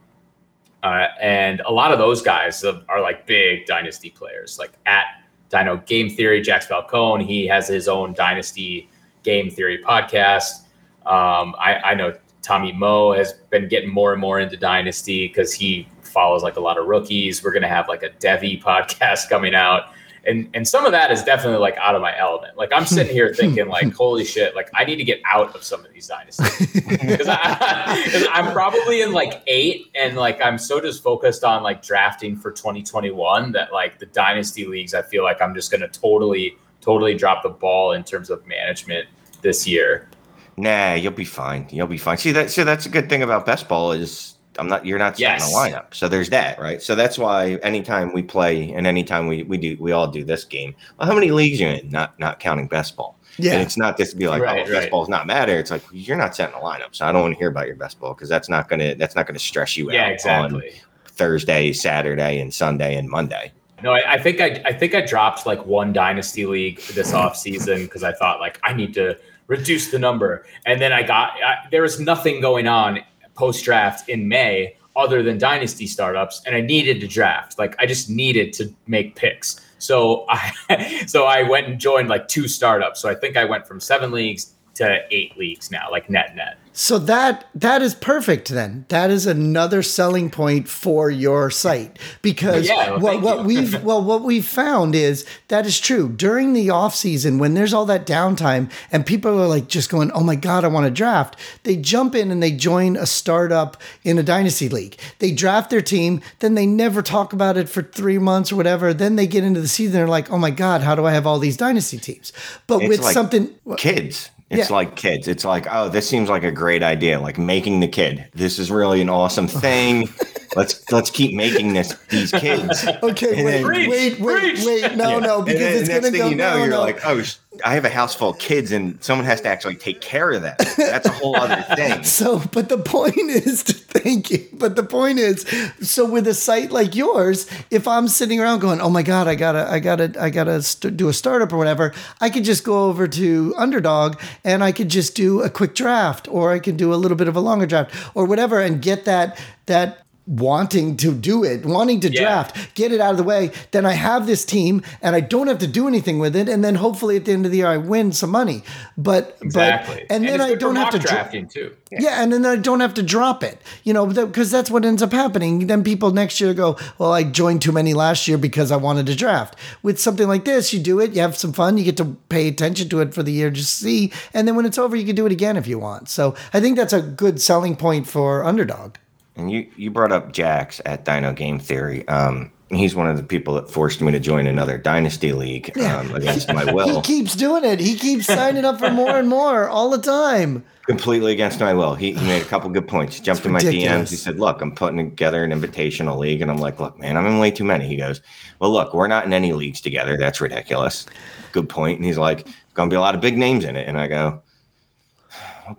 [0.81, 5.05] Uh, and a lot of those guys are, are like big dynasty players, like at
[5.49, 7.23] Dino Game Theory, Jax Falcone.
[7.23, 8.89] He has his own dynasty
[9.21, 10.61] game theory podcast.
[11.05, 15.53] Um, I, I know Tommy Moe has been getting more and more into dynasty because
[15.53, 17.43] he follows like a lot of rookies.
[17.43, 19.89] We're gonna have like a Devy podcast coming out
[20.25, 22.57] and and some of that is definitely like out of my element.
[22.57, 25.63] Like I'm sitting here thinking like, holy shit, like I need to get out of
[25.63, 31.03] some of these dynasties because I'm probably in like eight, and like I'm so just
[31.03, 35.53] focused on like drafting for 2021 that like the dynasty leagues, I feel like I'm
[35.53, 39.07] just gonna totally totally drop the ball in terms of management
[39.41, 40.09] this year.
[40.57, 41.67] Nah, you'll be fine.
[41.69, 42.17] You'll be fine.
[42.17, 42.49] See that?
[42.49, 44.85] So that's a good thing about best ball is I'm not.
[44.85, 45.53] You're not setting Yes.
[45.53, 45.93] a lineup.
[45.93, 46.81] So there's that, right?
[46.81, 50.43] So that's why anytime we play and anytime we we do we all do this
[50.43, 50.75] game.
[50.97, 51.89] Well, how many leagues you in?
[51.89, 53.17] Not not counting best ball.
[53.37, 53.53] Yeah.
[53.53, 54.89] And it's not just to be like, Right, oh, best right.
[54.91, 55.59] ball's not matter.
[55.59, 57.75] It's like you're not setting a lineup, so I don't want to hear about your
[57.75, 60.71] best ball because that's not gonna that's not gonna stress you Yeah, out on exactly.
[61.07, 63.51] Thursday, Saturday, and Sunday and Monday.
[63.83, 67.35] No, I, I think I, I think I dropped like one dynasty league this off
[67.37, 71.33] season because I thought like I need to reduce the number, and then I got
[71.43, 72.99] I, there was nothing going on
[73.35, 77.59] post draft in May other than dynasty startups, and I needed to draft.
[77.59, 79.61] Like I just needed to make picks.
[79.77, 83.01] So I so I went and joined like two startups.
[83.01, 86.57] So I think I went from seven leagues to eight leagues now, like net net.
[86.77, 88.85] So that that is perfect then.
[88.89, 94.03] That is another selling point for your site because Yeah, well, what, what we've well
[94.03, 96.09] what we've found is that is true.
[96.09, 100.11] During the off season when there's all that downtime and people are like just going,
[100.11, 103.81] "Oh my god, I want to draft." They jump in and they join a startup
[104.03, 104.97] in a dynasty league.
[105.19, 108.93] They draft their team, then they never talk about it for 3 months or whatever.
[108.93, 111.25] Then they get into the season they're like, "Oh my god, how do I have
[111.25, 112.33] all these dynasty teams?"
[112.67, 114.29] But It's with like something kids.
[114.49, 114.75] It's Yeah.
[114.75, 115.27] like kids.
[115.27, 117.19] It's like, oh, this seems like a great idea.
[117.19, 118.25] Like making the kid.
[118.33, 120.07] This is really an awesome thing.
[120.55, 122.85] let's let's keep making this these kids.
[123.03, 124.95] Okay, wait, then- wait, Preach, wait, wait.
[124.95, 125.19] No, Yeah.
[125.25, 126.29] no, And because then it's the next going to thing go.
[126.29, 126.79] you know, no, you're no.
[126.81, 129.75] like, oh, sh- I have a house full of kids, and someone has to actually
[129.75, 130.57] take care of that.
[130.77, 132.03] That's a whole other thing.
[132.03, 134.47] So, but the point is, to thank you.
[134.53, 135.45] But the point is,
[135.81, 139.35] so with a site like yours, if I'm sitting around going, "Oh my god, I
[139.35, 142.85] gotta, I gotta, I gotta st- do a startup or whatever," I could just go
[142.85, 146.93] over to Underdog and I could just do a quick draft, or I can do
[146.93, 151.11] a little bit of a longer draft, or whatever, and get that that wanting to
[151.13, 152.21] do it, wanting to Yeah.
[152.21, 153.51] draft, get it out of the way.
[153.71, 156.63] Then I have this team, and I don't have to do anything with it, and
[156.63, 158.63] then hopefully at the end of the year I win some money.
[158.97, 160.05] But Exactly.
[160.07, 161.71] but and then I don't have mock to dra- drafting too.
[161.91, 165.01] yeah, and then I don't have to drop it, you know, because that's what ends
[165.03, 165.67] up happening.
[165.67, 169.05] Then people next year go, "Well, I joined too many last year because I wanted
[169.07, 171.97] to draft." With something like this, you do it, you have some fun, you get
[171.97, 174.95] to pay attention to it for the year, just see, and then when it's over,
[174.95, 176.09] you can do it again if you want.
[176.09, 178.95] So I think that's a good selling point for underdog.
[179.35, 182.07] And you you brought up Jax at Dino Game Theory.
[182.07, 186.13] Um, he's one of the people that forced me to join another dynasty league um,
[186.15, 187.01] against my will.
[187.01, 187.79] He keeps doing it.
[187.79, 190.63] He keeps signing up for more and more all the time.
[190.87, 191.95] Completely against my will.
[191.95, 193.17] He, he made a couple good points.
[193.17, 194.07] He jumped It's in my ridiculous.
[194.07, 194.09] DMs.
[194.11, 197.25] He said, "Look, I'm putting together an invitational league," and I'm like, "Look, man, I'm
[197.25, 198.21] in way too many." He goes,
[198.59, 200.15] "Well, look, we're not in any leagues together.
[200.17, 201.07] That's ridiculous."
[201.51, 201.97] Good point.
[201.97, 204.07] And he's like, "Going to be a lot of big names in it," and I
[204.07, 204.41] go.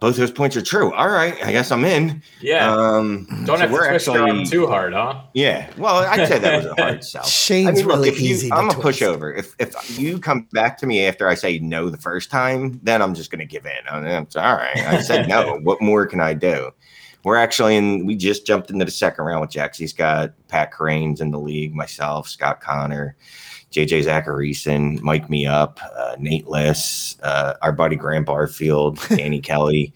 [0.01, 0.93] Both those points are true.
[0.95, 2.23] All right, I guess I'm in.
[2.41, 2.73] Yeah.
[2.73, 5.23] Um, Don't so have to we're twist your arm actually- too hard, huh?
[5.35, 5.71] Yeah.
[5.79, 7.23] Well, I'd say that was a hard sell.
[7.25, 8.53] Shane's I mean, look, really you, easy.
[8.53, 9.01] I'm a twist.
[9.01, 9.37] pushover.
[9.39, 13.01] If if you come back to me after I say no the first time, then
[13.03, 13.73] I'm just going to give in.
[13.91, 14.77] I'm, I'm all right.
[14.77, 15.59] I said no.
[15.63, 16.71] what more can I do?
[17.23, 18.07] We're actually in.
[18.07, 19.79] We just jumped into the second round with Jax.
[19.79, 23.17] He's got Pat Kerrane in the league, myself, Scott Connor,
[23.77, 29.93] JJ Zachariason, Mike Me Up, uh, Nate Liss, uh, our buddy Graham Barfield, Danny Kelly.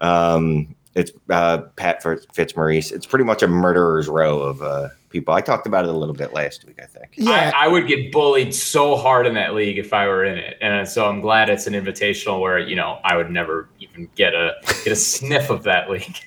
[0.00, 2.02] Um, it's uh, Pat
[2.34, 2.90] Fitzmaurice.
[2.90, 5.32] It's pretty much a murderer's row of uh, people.
[5.32, 7.14] I talked about it a little bit last week, I think.
[7.14, 10.38] Yeah, I, I would get bullied so hard in that league if I were in
[10.38, 14.08] it, and so I'm glad it's an invitational where you know I would never even
[14.16, 16.18] get a get a sniff of that league.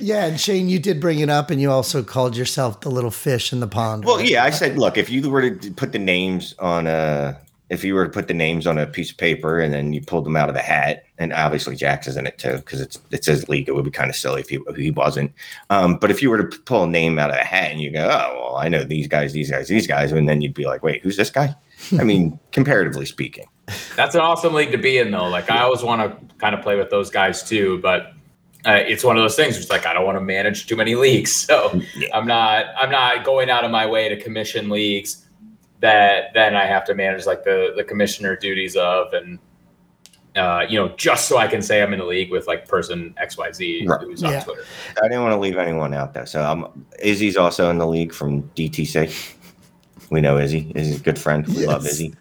[0.00, 0.26] yeah.
[0.26, 3.52] And Shane, you did bring it up, and you also called yourself the little fish
[3.52, 4.04] in the pond.
[4.04, 7.38] Well, yeah, I said, look, if you were to put the names on a,
[7.70, 10.02] if you were to put the names on a piece of paper and then you
[10.02, 12.98] pulled them out of the hat, and obviously Jax is in it too because it's
[13.10, 13.68] it's his league.
[13.68, 15.32] It would be kind of silly if he, if he wasn't.
[15.70, 17.90] Um, but if you were to pull a name out of a hat and you
[17.92, 20.66] go, oh well, I know these guys, these guys, these guys, and then you'd be
[20.66, 21.54] like, wait, who's this guy?
[21.98, 23.46] I mean, comparatively speaking.
[23.96, 25.28] That's an awesome league to be in, though.
[25.28, 28.12] Like I always want to kind of play with those guys too, but
[28.66, 29.56] uh, it's one of those things.
[29.56, 32.08] It's like I don't want to manage too many leagues, so Yeah.
[32.12, 35.24] I'm not I'm not going out of my way to commission leagues
[35.80, 39.38] that then I have to manage like the the commissioner duties of and.
[40.36, 43.14] Uh, you know, just so I can say I'm in a league with like person
[43.16, 44.00] X Y Z Right.
[44.00, 44.40] who's on Yeah.
[44.42, 44.64] Twitter.
[45.00, 46.24] I didn't want to leave anyone out though.
[46.24, 49.12] So um, Izzy's also in the league from DTC.
[50.10, 50.70] We know Izzy.
[50.74, 51.46] Izzy's a good friend.
[51.46, 52.14] We love Izzy.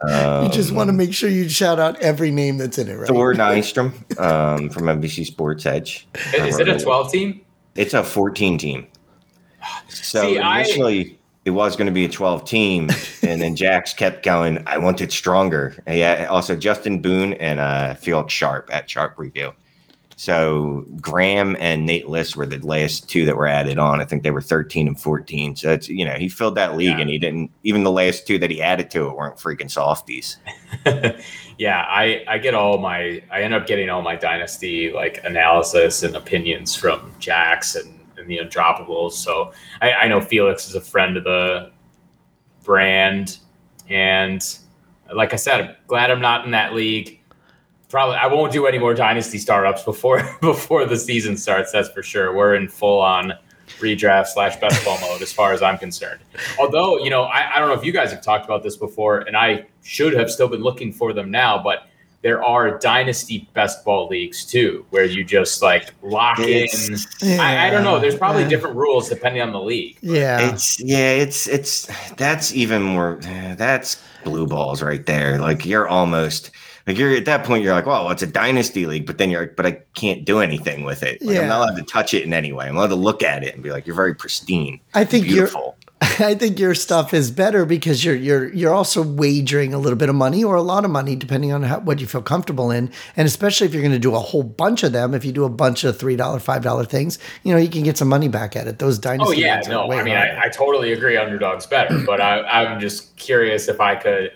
[0.00, 2.94] Um, you just want to make sure you shout out every name that's in it,
[2.94, 3.06] right?
[3.06, 6.08] Thor Nystrom um, from NBC Sports Edge.
[6.34, 7.40] Is it a 12 team?
[7.76, 8.86] It's a 14 team.
[9.88, 11.17] So See, I- initially
[11.48, 12.90] it was going to be a 12 team,
[13.22, 14.62] and then Jax kept going.
[14.66, 15.74] I want it stronger.
[15.86, 19.52] And yeah, also Justin Boone and uh, Felix Sharp at Sharp Review.
[20.16, 24.00] So Graham and Nate Liss were the last two that were added on.
[24.00, 25.54] I think they were 13 and 14.
[25.54, 27.00] So it's you know he filled that league, Yeah.
[27.02, 30.36] and he didn't even the last two that he added to it weren't freaking softies.
[31.56, 36.02] yeah, I I get all my I end up getting all my dynasty like analysis
[36.02, 37.97] and opinions from Jax and,
[38.28, 39.12] and the undroppables.
[39.12, 41.70] So I, I know Felix is a friend of the
[42.64, 43.38] brand,
[43.88, 44.44] and
[45.14, 47.20] like I said, I'm glad I'm not in that league.
[47.88, 51.72] Probably I won't do any more dynasty startups before before the season starts.
[51.72, 52.34] That's for sure.
[52.34, 53.32] We're in full on
[53.78, 56.20] redraft slash best ball mode as far as I'm concerned.
[56.58, 59.20] Although, you know, I, I don't know if you guys have talked about this before,
[59.20, 61.88] and I should have still been looking for them now, but
[62.22, 66.64] there are dynasty best ball leagues too, where you just like lock in.
[66.64, 67.98] It's- I, I don't know.
[68.00, 68.48] There's probably Yeah.
[68.48, 69.96] different rules depending on the league.
[70.02, 70.50] Yeah.
[70.52, 73.18] It's yeah, it's it's that's even more
[73.56, 75.38] that's blue balls right there.
[75.38, 76.50] Like you're almost
[76.88, 79.42] like you're at that point you're like, well, it's a dynasty league, but then you're
[79.42, 81.22] like, but I can't do anything with it.
[81.22, 82.66] Like, I'm not allowed to touch it in any way.
[82.66, 84.80] I'm allowed to look at it and be like, you're very pristine.
[84.94, 85.76] I think you're beautiful.
[86.20, 90.08] I think your stuff is better because you're you're you're also wagering a little bit
[90.08, 92.92] of money or a lot of money depending on how, what you feel comfortable in,
[93.16, 95.12] and especially if you're going to do a whole bunch of them.
[95.12, 97.82] If you do a bunch of three dollar, five dollar things, you know you can
[97.82, 98.78] get some money back at it.
[98.78, 99.34] Those oh, dynasty.
[99.34, 99.90] Oh yeah, no.
[99.90, 100.14] I mean.
[100.14, 101.16] I, I totally agree.
[101.16, 104.30] Underdog's better, but I, I'm just curious if I could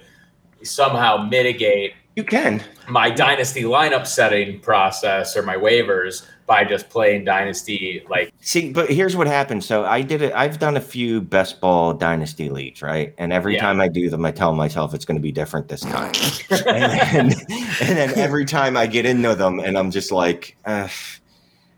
[0.62, 2.62] somehow mitigate You can.
[2.88, 8.90] my dynasty lineup setting process or my waivers by just playing dynasty like See, but
[8.90, 9.64] here's what happened.
[9.64, 10.34] So I did it.
[10.34, 13.14] I've done a few best ball dynasty leagues, right?
[13.16, 13.62] And every Yeah.
[13.62, 16.12] time I do them, I tell myself it's going to be different this time.
[16.66, 17.32] and, then,
[17.80, 20.88] and then every time I get into them, and I'm just like, uh,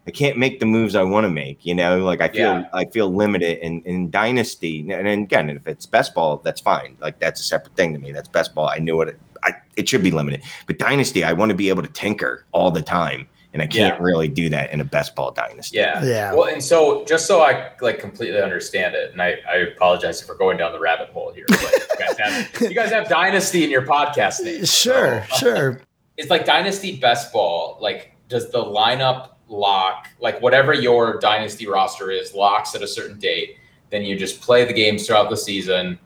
[0.08, 1.64] I can't make the moves I want to make.
[1.64, 2.68] You know, like I feel Yeah.
[2.72, 4.90] I feel limited in in dynasty.
[4.90, 6.96] And again, if it's best ball, that's fine.
[7.00, 8.10] Like that's a separate thing to me.
[8.10, 8.68] That's best ball.
[8.68, 9.16] I knew it.
[9.44, 10.42] I, it should be limited.
[10.66, 13.28] But dynasty, I want to be able to tinker all the time.
[13.54, 14.04] And I can't Yeah.
[14.04, 15.78] really do that in a best ball dynasty.
[15.78, 16.34] yeah Yeah.
[16.34, 20.28] well and so just so i like completely understand it and i, I apologize if
[20.28, 23.62] we're going down the rabbit hole here but you guys have you guys have dynasty
[23.64, 25.80] in your podcast name sure, so- sure.
[26.16, 32.10] it's like dynasty best ball like does the lineup lock like whatever your dynasty roster
[32.10, 33.56] is locks at a certain date
[33.90, 35.96] then you just play the games throughout the season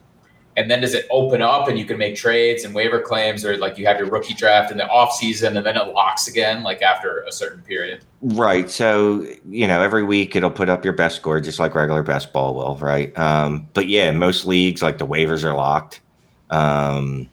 [0.58, 3.56] and then does it open up and you can make trades and waiver claims or
[3.58, 6.64] like you have your rookie draft in the off season and then it locks again
[6.64, 10.92] like after a certain period right so you know every week it'll put up your
[10.92, 14.98] best score just like regular best ball will right um, but yeah most leagues like
[14.98, 16.00] the waivers are locked
[16.50, 17.28] um,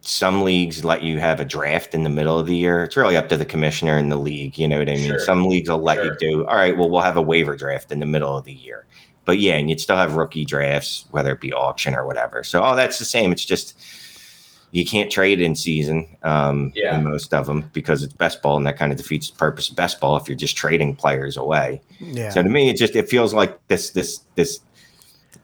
[0.00, 2.84] some leagues let you have a draft in the middle of the year.
[2.84, 4.58] It's really up to the commissioner in the league.
[4.58, 5.10] You know what I mean?
[5.10, 5.18] Sure.
[5.18, 6.06] Some leagues will let sure.
[6.06, 8.52] you do, all right, well, we'll have a waiver draft in the middle of the
[8.52, 8.86] year.
[9.26, 12.42] But yeah, and you'd still have rookie drafts, whether it be auction or whatever.
[12.42, 13.32] So, oh, that's the same.
[13.32, 13.78] It's just
[14.70, 16.96] you can't trade in season um, yeah.
[16.96, 19.68] in most of them because it's best ball and that kind of defeats the purpose
[19.68, 21.80] of best ball if you're just trading players away.
[22.00, 22.30] Yeah.
[22.30, 24.60] So to me, it just it feels like this this this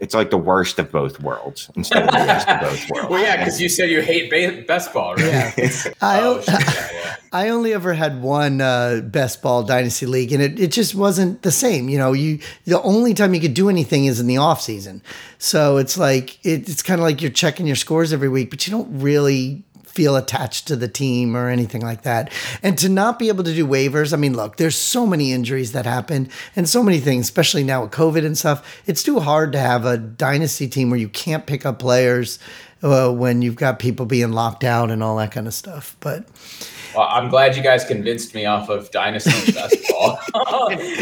[0.03, 3.09] it's like the worst of both worlds instead of the best of both worlds.
[3.09, 5.57] Well, yeah, because you said you hate ba- best ball, right?
[5.57, 5.93] Yeah.
[6.03, 6.59] I, oh, yeah,
[6.93, 7.17] yeah.
[7.33, 11.43] I only ever had one uh, best ball dynasty league, and it, it just wasn't
[11.43, 11.89] the same.
[11.89, 15.03] You know, you the only time you could do anything is in the off season,
[15.39, 18.67] so it's like it, it's kind of like you're checking your scores every week, but
[18.67, 22.33] you don't really feel attached to the team or anything like that.
[22.63, 25.73] And to not be able to do waivers, I mean, look, there's so many injuries
[25.73, 28.83] that happen and so many things, especially now with COVID and stuff.
[28.87, 32.39] It's too hard to have a dynasty team where you can't pick up players
[32.83, 35.97] uh, when you've got people being locked out and all that kind of stuff.
[36.01, 36.27] But
[36.95, 40.19] well, I'm glad you guys convinced me off of Dynasty Basketball.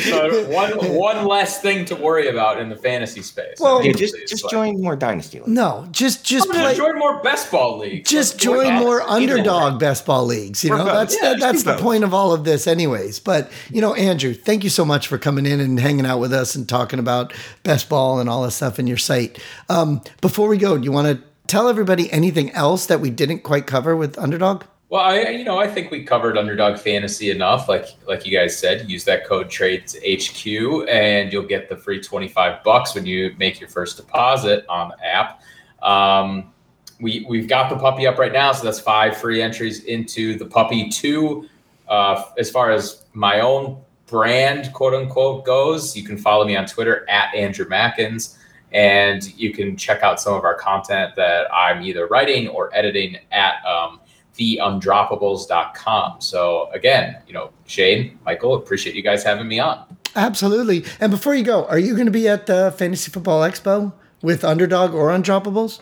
[0.00, 3.58] so one one less thing to worry about in the fantasy space.
[3.58, 5.50] Well, yeah, just just join more Dynasty leagues.
[5.50, 8.08] No, just just play, join more best ball leagues.
[8.08, 10.64] Just Let's join more underdog best ball leagues.
[10.64, 13.20] You know, that's yeah, that's the point of all of this, anyways.
[13.20, 16.32] But you know, Andrew, thank you so much for coming in and hanging out with
[16.32, 17.32] us and talking about
[17.62, 19.38] best ball and all this stuff in your site.
[19.68, 23.40] Um, before we go, do you want to tell everybody anything else that we didn't
[23.40, 24.62] quite cover with Underdog?
[24.90, 27.68] Well, I you know I think we covered underdog fantasy enough.
[27.68, 30.46] Like like you guys said, use that code trades HQ
[30.88, 34.88] and you'll get the free twenty five bucks when you make your first deposit on
[34.88, 35.42] the app.
[35.80, 36.52] Um,
[37.00, 40.44] we we've got the puppy up right now, so that's five free entries into the
[40.44, 41.48] puppy two.
[41.86, 46.66] Uh, as far as my own brand, quote unquote, goes, you can follow me on
[46.66, 48.38] Twitter at Andrew Mackins,
[48.72, 53.18] and you can check out some of our content that I'm either writing or editing
[53.30, 53.64] at.
[53.64, 54.00] Um,
[54.40, 56.20] theundroppables.com.
[56.20, 59.84] So again, you know, Shane, Michael, appreciate you guys having me on.
[60.16, 60.84] Absolutely.
[60.98, 64.42] And before you go, are you going to be at the Fantasy Football Expo with
[64.42, 65.80] Underdog or Undroppables?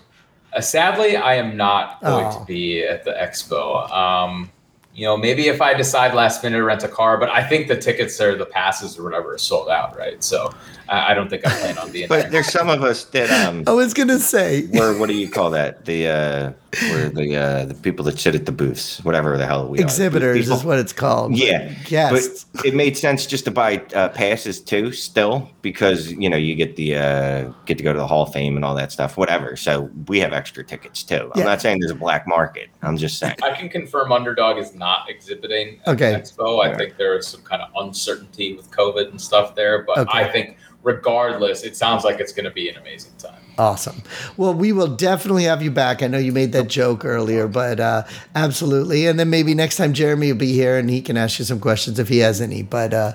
[0.53, 2.39] Uh, sadly, I am not going oh.
[2.39, 3.91] to be at the expo.
[3.91, 4.51] Um,
[4.99, 7.69] you know, maybe if I decide last minute to rent a car, but I think
[7.69, 10.25] the tickets or the passes or whatever are sold out, right?
[10.25, 10.53] So
[10.89, 12.09] I, I don't think I plan on being.
[12.09, 12.31] but there.
[12.31, 13.63] there's some of us that um.
[13.69, 14.67] I was gonna say.
[14.67, 15.85] Where what do you call that?
[15.85, 16.53] The uh,
[16.91, 20.51] where the uh, the people that sit at the booths, whatever the hell we exhibitors
[20.51, 20.55] are.
[20.55, 21.37] is what it's called.
[21.37, 22.45] Yeah, yes.
[22.53, 26.57] But it made sense just to buy uh, passes too, still because you know you
[26.57, 29.17] get the uh, get to go to the Hall of Fame and all that stuff,
[29.17, 29.55] whatever.
[29.55, 31.31] So we have extra tickets too.
[31.37, 32.69] I'm not saying there's a black market.
[32.83, 33.37] I'm just saying.
[33.45, 36.13] I can confirm Underdog is not exhibiting at okay.
[36.15, 36.65] Expo.
[36.65, 40.19] I think there is some kind of uncertainty with COVID and stuff there, but okay.
[40.19, 43.43] I think regardless, it sounds like it's going to be an amazing time.
[43.59, 44.03] Awesome.
[44.37, 46.03] Well, we will definitely have you back.
[46.03, 49.07] I know you made that joke earlier, but uh, absolutely.
[49.07, 51.59] And then maybe next time Jeremy will be here and he can ask you some
[51.59, 52.63] questions if he has any.
[52.63, 53.13] But uh,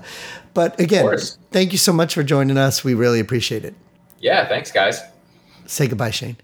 [0.53, 1.17] but again,
[1.51, 2.83] thank you so much for joining us.
[2.83, 3.73] We really appreciate it.
[4.19, 4.47] Yeah.
[4.47, 5.01] Thanks, guys.
[5.65, 6.37] Say goodbye, Shane.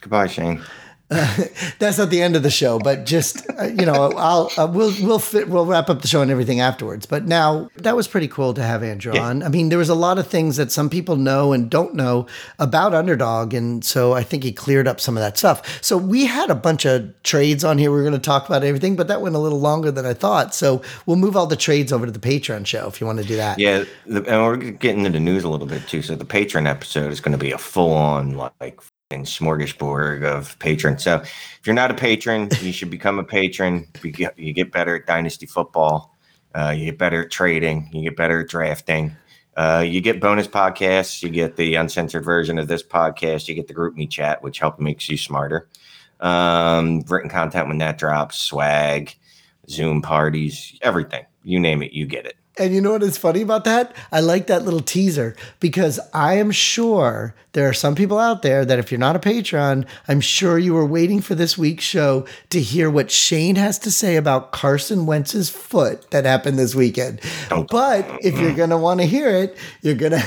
[0.00, 0.62] Goodbye, Shane.
[1.78, 4.92] that's not the end of the show, but just uh, you know, I'll uh, we'll
[5.02, 7.04] we'll fit, we'll wrap up the show and everything afterwards.
[7.04, 9.26] But now that was pretty cool to have Andrew yeah.
[9.26, 9.42] on.
[9.42, 12.26] I mean, there was a lot of things that some people know and don't know
[12.58, 15.82] about Underdog, and so I think he cleared up some of that stuff.
[15.84, 17.90] So we had a bunch of trades on here.
[17.90, 20.14] We were going to talk about everything, but that went a little longer than I
[20.14, 20.54] thought.
[20.54, 23.24] So we'll move all the trades over to the Patreon show if you want to
[23.24, 23.58] do that.
[23.58, 26.00] Yeah, the, and we're getting into the news a little bit too.
[26.00, 28.80] So the Patreon episode is going to be a full on like
[29.10, 31.04] and smorgasbord of patrons.
[31.04, 33.86] So if you're not a patron, you should become a patron.
[34.02, 36.14] You get, you get better at dynasty football.
[36.54, 37.90] Uh, you get better at trading.
[37.92, 39.16] You get better at drafting.
[39.56, 41.22] Uh, you get bonus podcasts.
[41.22, 43.48] You get the uncensored version of this podcast.
[43.48, 45.68] You get the GroupMe chat, which helps makes you smarter.
[46.20, 49.14] Um, written content when that drops, swag,
[49.68, 51.24] Zoom parties, everything.
[51.42, 52.36] You name it, you get it.
[52.56, 53.94] And you know what is funny about that?
[54.12, 58.64] I like that little teaser because I am sure there are some people out there
[58.64, 62.26] that if you're not a patron, I'm sure you were waiting for this week's show
[62.50, 67.20] to hear what Shane has to say about Carson Wentz's foot that happened this weekend.
[67.70, 70.18] But if you're going to want to hear it, you're going to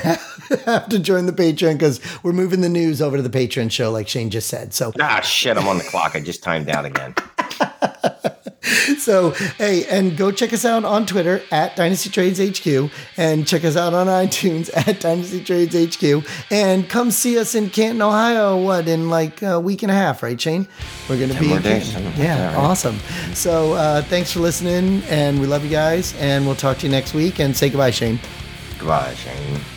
[0.65, 3.89] have to join the Patreon because we're moving the news over to the Patreon show,
[3.89, 4.73] like Shane just said.
[4.73, 6.15] So, ah, shit, I'm on the clock.
[6.15, 7.15] I just timed out again.
[8.97, 13.63] so hey, and go check us out on Twitter at Dynasty Trades HQ, and check
[13.63, 18.57] us out on iTunes at Dynasty Trades HQ, and come see us in Canton, Ohio.
[18.61, 20.67] What in like a week and a half, right, Shane?
[21.09, 22.13] We're gonna be more in days, Canton.
[22.21, 22.55] Yeah, right?
[22.55, 22.97] awesome.
[23.33, 26.91] So uh, thanks for listening, and we love you guys, and we'll talk to you
[26.91, 27.39] next week.
[27.39, 28.19] And say goodbye, Shane.
[28.79, 29.76] Goodbye, Shane.